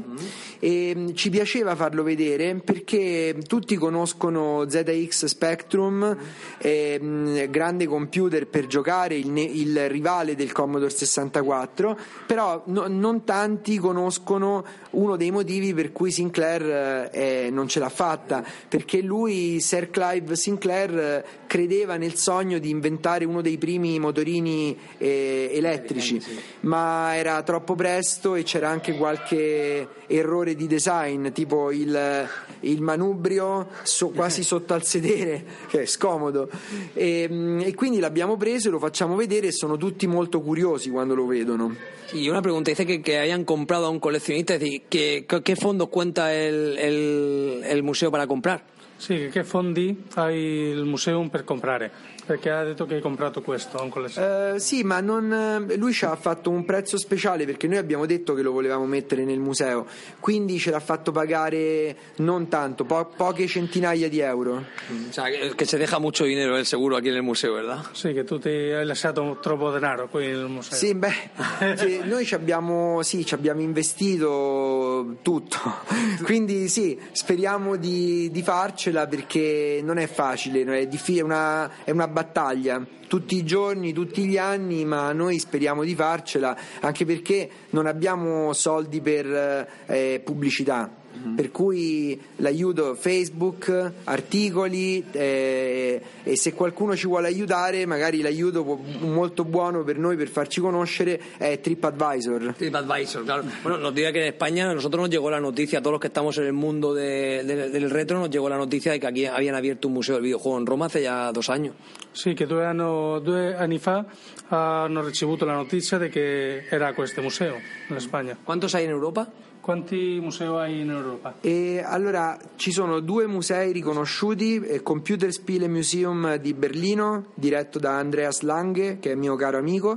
e 0.59 0.95
mh, 0.95 1.15
ci 1.15 1.31
piaceva 1.31 1.75
farlo 1.75 2.03
vedere 2.03 2.57
perché 2.57 3.39
tutti 3.47 3.77
conoscono 3.77 4.67
ZX 4.69 5.25
Spectrum, 5.25 6.17
eh, 6.59 7.01
mh, 7.01 7.49
grande 7.49 7.87
computer 7.87 8.47
per 8.49 8.67
giocare, 8.67 9.17
il, 9.17 9.35
il 9.35 9.89
rivale 9.89 10.35
del 10.35 10.53
Commodore 10.53 10.91
64, 10.91 11.99
però 12.27 12.65
no- 12.67 12.87
non 12.87 13.25
tanti 13.25 13.79
conoscono 13.79 14.63
uno 14.91 15.17
dei 15.17 15.31
motivi 15.31 15.73
per 15.73 15.91
cui 15.91 16.11
Sinclair 16.11 17.09
eh, 17.13 17.49
non 17.51 17.67
ce 17.67 17.79
l'ha 17.79 17.89
fatta, 17.89 18.45
perché 18.69 19.01
lui, 19.01 19.59
Sir 19.61 19.89
Clive 19.89 20.37
Sinclair, 20.37 20.99
eh, 20.99 21.25
credeva 21.47 21.97
nel 21.97 22.15
sogno 22.15 22.59
di 22.59 22.69
inventare 22.69 23.25
uno 23.25 23.41
dei 23.41 23.57
primi 23.57 23.99
motorini 23.99 24.77
eh, 24.99 25.51
elettrici, 25.93 26.21
ma 26.61 27.17
era 27.17 27.43
troppo 27.43 27.75
presto 27.75 28.35
e 28.35 28.43
c'era 28.43 28.69
anche 28.69 28.97
qualche 28.97 29.87
errore 30.07 30.55
di 30.55 30.67
design, 30.67 31.29
tipo 31.33 31.71
il, 31.71 32.29
il 32.61 32.81
manubrio 32.83 33.69
so- 33.83 34.09
quasi 34.11 34.43
sotto 34.43 34.75
al 34.75 34.85
sedere, 34.85 35.45
che 35.69 35.83
è 35.83 35.87
scomodo. 35.87 36.49
E, 36.95 37.27
mm, 37.31 37.61
e 37.61 37.75
quindi 37.75 37.99
l'abbiamo 38.01 38.37
preso 38.37 38.69
e 38.69 38.71
lo 38.71 38.79
facciamo 38.79 39.15
vedere 39.17 39.49
e 39.49 39.53
sono 39.53 39.77
tutti 39.77 40.07
molto 40.07 40.41
curiosi 40.41 40.91
quando 40.91 41.15
lo 41.15 41.27
vedono. 41.27 41.75
Y 42.13 42.29
una 42.29 42.41
pregunta, 42.41 42.71
dice 42.71 42.85
que, 42.85 43.01
que 43.03 43.19
hayan 43.19 43.45
comprado 43.45 43.87
a 43.87 43.89
un 43.89 44.01
coleccionista, 44.01 44.55
es 44.55 44.61
decir, 44.61 44.83
¿qué, 44.89 45.25
qué- 45.29 45.43
qué 45.43 45.55
fondos 45.55 45.89
cuenta 45.91 46.35
el, 46.35 46.77
el- 46.77 47.63
el 47.65 47.83
museo 47.85 48.11
para 48.11 48.27
comprar? 48.27 48.65
Sì, 48.97 49.29
che 49.33 49.45
fondi 49.45 49.97
ha 50.17 50.31
il 50.31 50.85
museum 50.85 51.29
per 51.31 51.45
comprare? 51.45 51.91
Perché 52.31 52.51
ha 52.51 52.63
detto 52.63 52.87
che 52.87 52.95
hai 52.95 53.01
comprato 53.01 53.43
questo, 53.43 53.83
un 53.83 53.89
collezione. 53.89 54.55
Eh, 54.55 54.61
sì, 54.61 54.85
ma 54.85 55.01
non, 55.01 55.67
eh, 55.69 55.77
lui 55.77 55.93
ci 55.93 56.05
ha 56.05 56.15
fatto 56.15 56.49
un 56.49 56.65
prezzo 56.65 56.97
speciale 56.97 57.45
perché 57.45 57.67
noi 57.67 57.79
abbiamo 57.79 58.07
detto 58.07 58.35
che 58.35 58.43
lo 58.43 58.53
volevamo 58.53 58.87
mettere 58.87 59.25
nel 59.25 59.41
museo, 59.41 59.85
quindi 60.21 60.57
ce 60.61 60.71
l'ha 60.71 60.79
fatto 60.79 61.11
pagare 61.11 61.97
non 62.19 62.47
tanto, 62.47 62.85
po- 62.85 63.11
poche 63.17 63.49
centinaia 63.49 64.09
di 64.09 64.21
euro. 64.21 64.65
O 65.09 65.13
sea, 65.13 65.25
que, 65.25 65.55
que 65.57 65.65
se 65.65 65.77
deja 65.77 65.99
mucho 65.99 66.23
dinero 66.23 66.57
el 66.57 66.67
seguro 66.67 66.97
aquí 66.97 67.09
en 67.09 67.17
el 67.17 67.23
museo, 67.23 67.55
¿verdad? 67.55 67.85
Sì, 67.95 68.13
che 68.13 68.23
tu 68.23 68.39
ti 68.39 68.49
hai 68.49 68.85
lasciato 68.85 69.39
troppo 69.41 69.73
denaro 69.73 70.09
qui 70.09 70.27
nel 70.27 70.47
museo. 70.47 70.79
Sì, 70.79 70.95
beh, 70.95 71.75
sì, 71.75 72.01
noi 72.05 72.25
ci 72.25 72.37
abbiamo, 72.37 73.03
sì, 73.03 73.27
ci 73.27 73.35
abbiamo 73.35 73.61
investito 73.61 75.17
tutto, 75.23 75.59
quindi 76.23 76.69
sì, 76.69 76.97
speriamo 77.11 77.75
di, 77.75 78.31
di 78.31 78.43
farcela 78.43 79.09
perché 79.09 79.81
non 79.83 79.99
è 79.99 80.07
facile, 80.07 80.63
è, 80.63 80.87
diffi- 80.87 81.19
è 81.19 81.23
una, 81.23 81.69
è 81.83 81.91
una 81.91 82.07
battaglia 82.21 82.85
tutti 83.09 83.35
i 83.35 83.45
giorni, 83.45 83.93
tutti 83.93 84.25
gli 84.27 84.37
anni, 84.37 84.85
ma 84.85 85.13
noi 85.13 85.39
speriamo 85.39 85.83
di 85.83 85.95
farcela 85.95 86.57
anche 86.81 87.05
perché 87.05 87.51
non 87.71 87.87
abbiamo 87.87 88.53
soldi 88.53 89.01
per 89.01 89.67
eh, 89.87 90.21
pubblicità. 90.23 91.00
Per 91.37 91.51
cui 91.51 92.19
l'aiuto 92.37 92.95
Facebook, 92.95 93.93
articoli 94.05 95.05
eh, 95.13 96.01
e 96.23 96.37
se 96.37 96.55
qualcuno 96.55 96.97
ci 96.97 97.07
vuole 97.07 97.27
aiutare, 97.27 97.85
magari 97.85 98.23
l'aiuto 98.23 98.65
può- 98.65 98.79
molto 99.01 99.45
buono 99.45 99.83
per 99.85 99.99
noi 99.99 100.17
per 100.17 100.29
farci 100.29 100.61
conoscere 100.61 101.21
è 101.37 101.61
TripAdvisor. 101.61 102.55
TripAdvisor, 102.57 103.25
claro. 103.25 103.45
Bueno, 103.63 103.79
nos 103.79 103.93
diga 103.93 104.13
que 104.13 104.21
en 104.21 104.33
España 104.33 104.71
a 104.71 104.75
nosotros 104.75 105.01
nos 105.03 105.11
llegó 105.11 105.29
la 105.31 105.41
noticia, 105.41 105.81
a 105.81 105.83
todos 105.83 105.93
los 105.93 106.01
que 106.01 106.07
estamos 106.07 106.39
en 106.39 106.45
el 106.45 106.53
mundo 106.55 106.95
de- 106.95 107.45
de- 107.45 107.69
del 107.69 107.91
retro, 107.91 108.19
nos 108.19 108.31
llegó 108.31 108.49
la 108.49 108.57
noticia 108.57 108.93
de 108.93 109.01
que 109.01 109.07
aquí 109.07 109.27
habían 109.27 109.55
abierto 109.55 109.89
un 109.89 109.95
museo 109.95 110.15
del 110.15 110.25
videojuego 110.25 110.59
en 110.59 110.67
Roma 110.67 110.87
hace 110.87 111.03
ya 111.03 111.33
dos 111.33 111.51
años. 111.51 111.75
Sì, 112.13 112.35
che 112.35 112.47
due, 112.47 112.65
anno- 112.65 113.21
due 113.21 113.55
anni 113.55 113.79
fa 113.79 114.05
hanno 114.49 115.05
ricevuto 115.05 115.45
la 115.45 115.53
notizia 115.55 115.99
di 115.99 116.09
che 116.09 116.65
era 116.69 116.93
questo 116.95 117.21
museo 117.23 117.57
in 117.89 118.01
Spagna. 118.01 118.37
¿Cuántos 118.43 118.75
hay 118.75 118.85
en 118.85 118.91
Europa? 118.91 119.29
Quanti 119.71 120.19
musei 120.21 120.49
hai 120.49 120.81
in 120.81 120.91
Europa? 120.91 121.35
E 121.41 121.81
allora 121.81 122.37
ci 122.57 122.73
sono 122.73 122.99
due 122.99 123.29
musei 123.29 123.71
riconosciuti, 123.71 124.57
eh, 124.57 124.83
Computer 124.83 125.31
Spiele 125.31 125.69
Museum 125.69 126.35
di 126.39 126.55
Berlino, 126.55 127.27
diretto 127.35 127.79
da 127.79 127.97
Andreas 127.97 128.41
Lange, 128.41 128.99
che 128.99 129.13
è 129.13 129.15
mio 129.15 129.37
caro 129.37 129.59
amico, 129.59 129.97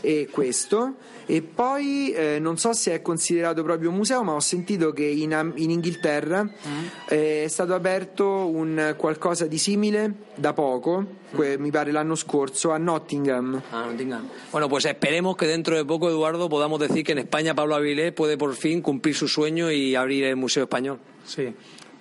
e 0.00 0.26
questo. 0.28 0.94
E 1.26 1.40
poi 1.40 2.10
eh, 2.10 2.40
non 2.40 2.58
so 2.58 2.72
se 2.72 2.94
è 2.94 3.00
considerato 3.00 3.62
proprio 3.62 3.92
museo, 3.92 4.24
ma 4.24 4.32
ho 4.32 4.40
sentito 4.40 4.90
che 4.90 5.04
in, 5.04 5.52
in 5.54 5.70
Inghilterra 5.70 6.44
eh, 7.08 7.44
è 7.44 7.48
stato 7.48 7.74
aperto 7.74 8.26
un 8.26 8.94
qualcosa 8.96 9.46
di 9.46 9.56
simile 9.56 10.14
da 10.34 10.52
poco, 10.52 11.06
que- 11.30 11.58
mi 11.58 11.70
pare 11.70 11.92
l'anno 11.92 12.16
scorso, 12.16 12.72
a 12.72 12.78
Nottingham. 12.78 13.62
Ah, 13.70 13.84
Nottingham. 13.84 14.28
Bueno, 14.50 14.68
pues 14.68 14.84
esperemos 14.84 15.36
que 15.36 15.46
dentro 15.46 15.76
de 15.76 15.84
poco, 15.84 16.08
Eduardo, 16.08 16.48
podamos 16.48 16.80
decir 16.80 17.04
que 17.04 17.12
en 17.12 17.18
España 17.18 17.54
Pablo 17.54 17.76
Avilés 17.76 18.12
puede 18.12 18.36
por 18.36 18.54
fin 18.54 18.82
cumplir 18.82 19.11
su 19.14 19.28
sueño 19.28 19.70
y 19.70 19.94
abrir 19.94 20.24
el 20.24 20.36
Museo 20.36 20.64
Español. 20.64 20.98
Sì. 21.24 21.54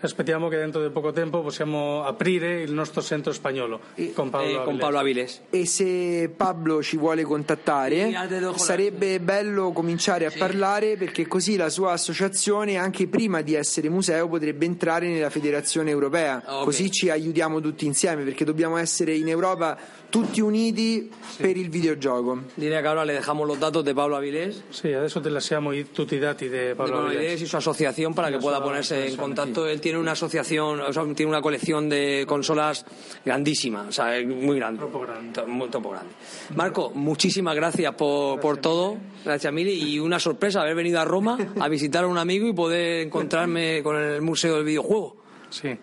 Aspettiamo 0.04 0.48
che 0.48 0.58
dentro 0.58 0.82
di 0.82 0.90
poco 0.90 1.12
tempo 1.12 1.42
possiamo 1.42 2.04
aprire 2.04 2.62
il 2.62 2.72
nostro 2.72 3.04
centro 3.04 3.32
spagnolo 3.34 3.80
con 4.16 4.32
Paolo 4.32 4.48
Eh, 4.50 4.64
con 4.64 4.64
Avilés. 4.64 4.80
Pablo 4.80 4.98
Avilés. 5.00 5.42
E 5.52 5.66
se 5.68 6.32
Pablo 6.36 6.82
ci 6.82 6.98
vuole 6.98 7.22
contattare, 7.24 8.08
Sì, 8.08 8.28
te 8.28 8.52
sarebbe 8.58 9.20
bello 9.20 9.72
cominciare 9.72 10.26
a 10.26 10.32
parlare 10.36 10.98
perché 10.98 11.28
così 11.28 11.56
la 11.56 11.70
sua 11.70 11.92
associazione, 11.92 12.78
anche 12.78 13.08
prima 13.08 13.42
di 13.42 13.54
essere 13.54 13.90
museo, 13.90 14.28
potrebbe 14.28 14.66
entrare 14.66 15.08
nella 15.08 15.30
federazione 15.30 15.92
europea. 15.92 16.42
Ok. 16.48 16.64
Così 16.64 16.90
ci 16.90 17.10
aiutiamo 17.12 17.60
tutti 17.62 17.86
insieme 17.86 18.24
perché 18.24 18.44
dobbiamo 18.44 18.78
essere 18.78 19.14
in 19.16 19.28
Europa 19.28 19.78
tutti 20.10 20.42
uniti 20.42 21.10
per 21.38 21.56
il 21.58 21.70
videogioco. 21.70 22.40
Diré 22.56 22.82
que 22.82 22.88
ahora 22.88 23.06
le 23.06 23.14
dejamos 23.14 23.48
los 23.48 23.60
datos 23.60 23.84
de 23.86 23.94
Pablo 23.94 24.16
Avilés, 24.18 24.64
Sì, 24.70 24.92
adesso 24.92 25.22
ti 25.22 25.30
lasciamo 25.30 25.72
i- 25.74 25.92
tutti 25.92 26.16
i 26.16 26.20
dati 26.20 26.46
di 26.46 26.50
de 26.50 26.76
Paolo 26.76 26.92
Pablo 26.94 27.08
Avilés. 27.08 27.18
Avilés 27.28 27.42
y 27.42 27.46
su 27.48 27.56
asociación 27.56 28.14
para 28.16 28.30
que 28.32 28.40
pueda 28.40 28.58
sua 28.58 28.66
ponerse 28.66 28.96
en 28.96 29.02
asociazione, 29.04 29.36
contacto. 29.36 29.68
Él 29.68 29.80
tiene 29.80 29.91
una 30.00 30.14
asociación, 30.14 30.82
o 30.82 30.94
sea, 30.94 31.04
tiene 31.14 31.30
una 31.30 31.42
colección 31.42 31.90
de 31.90 32.26
consolas 32.28 32.86
grandísima, 33.26 33.86
o 33.88 33.92
sea, 33.92 34.22
muy 34.26 34.58
grande. 34.58 34.80
Troppo 34.80 35.02
grande. 35.02 35.46
Muy 35.46 35.70
topo 35.70 35.92
grande. 35.92 36.12
Marco, 36.56 36.92
muchísimas 36.94 37.56
gracias 37.56 37.94
por, 37.96 38.40
por 38.40 38.58
todo. 38.58 38.98
Gracias, 39.24 39.52
Mili. 39.54 39.74
Y 39.74 40.00
una 40.00 40.20
sorpresa 40.20 40.62
haber 40.62 40.76
venido 40.76 41.00
a 41.00 41.06
Roma 41.06 41.38
a 41.60 41.68
visitar 41.68 42.04
a 42.04 42.08
un 42.08 42.18
amigo 42.18 42.48
y 42.48 42.54
poder 42.54 43.08
encontrarme 43.08 43.82
con 43.84 43.96
el 43.98 44.22
Museo 44.22 44.56
del 44.56 44.66
Videojuego. 44.66 45.18
Sì. 45.50 45.78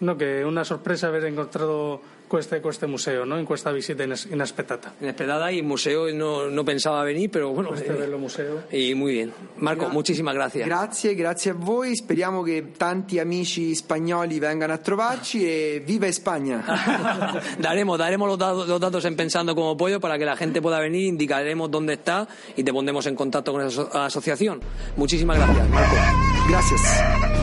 No, 0.00 0.16
è 0.16 0.42
una 0.42 0.62
sorpresa 0.62 1.08
aver 1.08 1.24
incontrato 1.26 2.00
questo, 2.28 2.60
questo 2.60 2.86
museo, 2.86 3.24
no? 3.24 3.38
in 3.38 3.44
questa 3.44 3.72
visita 3.72 4.04
inas- 4.04 4.26
inaspettata. 4.30 4.94
Inesperada 5.00 5.50
y 5.50 5.62
museo 5.62 6.12
no, 6.14 6.48
no 6.48 6.64
pensaba 6.64 7.02
venir, 7.02 7.30
pero 7.30 7.50
bueno. 7.50 7.70
Questo 7.70 7.92
eh, 7.92 7.96
bello 7.96 8.18
museo. 8.18 8.62
y 8.70 8.94
muy 8.94 9.12
bien. 9.14 9.32
Marco, 9.56 9.88
muchísimas 9.88 10.34
gracias. 10.34 10.66
Grazie, 10.66 11.14
grazie 11.14 11.50
a 11.50 11.54
voi. 11.54 11.96
Speriamo 11.96 12.42
che 12.42 12.72
tanti 12.76 13.18
amici 13.18 13.74
spagnoli 13.74 14.38
vengano 14.38 14.72
a 14.74 14.78
trovarci 14.78 15.44
e 15.44 15.82
viva 15.84 16.10
Spagna! 16.12 16.62
daremos 17.58 17.98
daremos 17.98 18.28
los 18.28 18.38
datos, 18.38 18.68
los 18.68 18.80
datos 18.80 19.04
en 19.04 19.16
Pensando 19.16 19.54
como 19.54 19.76
Pollo 19.76 19.98
para 19.98 20.18
que 20.18 20.24
la 20.24 20.36
gente 20.36 20.60
pueda 20.62 20.78
venir, 20.80 21.06
indicaremos 21.06 21.70
dónde 21.70 21.94
está 21.94 22.28
y 22.56 22.62
te 22.62 22.72
pondremos 22.72 23.06
en 23.06 23.14
contacto 23.16 23.52
con 23.52 23.62
esa 23.66 23.82
aso- 23.82 23.90
asociación. 23.92 24.60
Muchísimas 24.96 25.38
gracias, 25.38 25.68
Marco. 25.68 25.94
Gracias. 26.48 27.37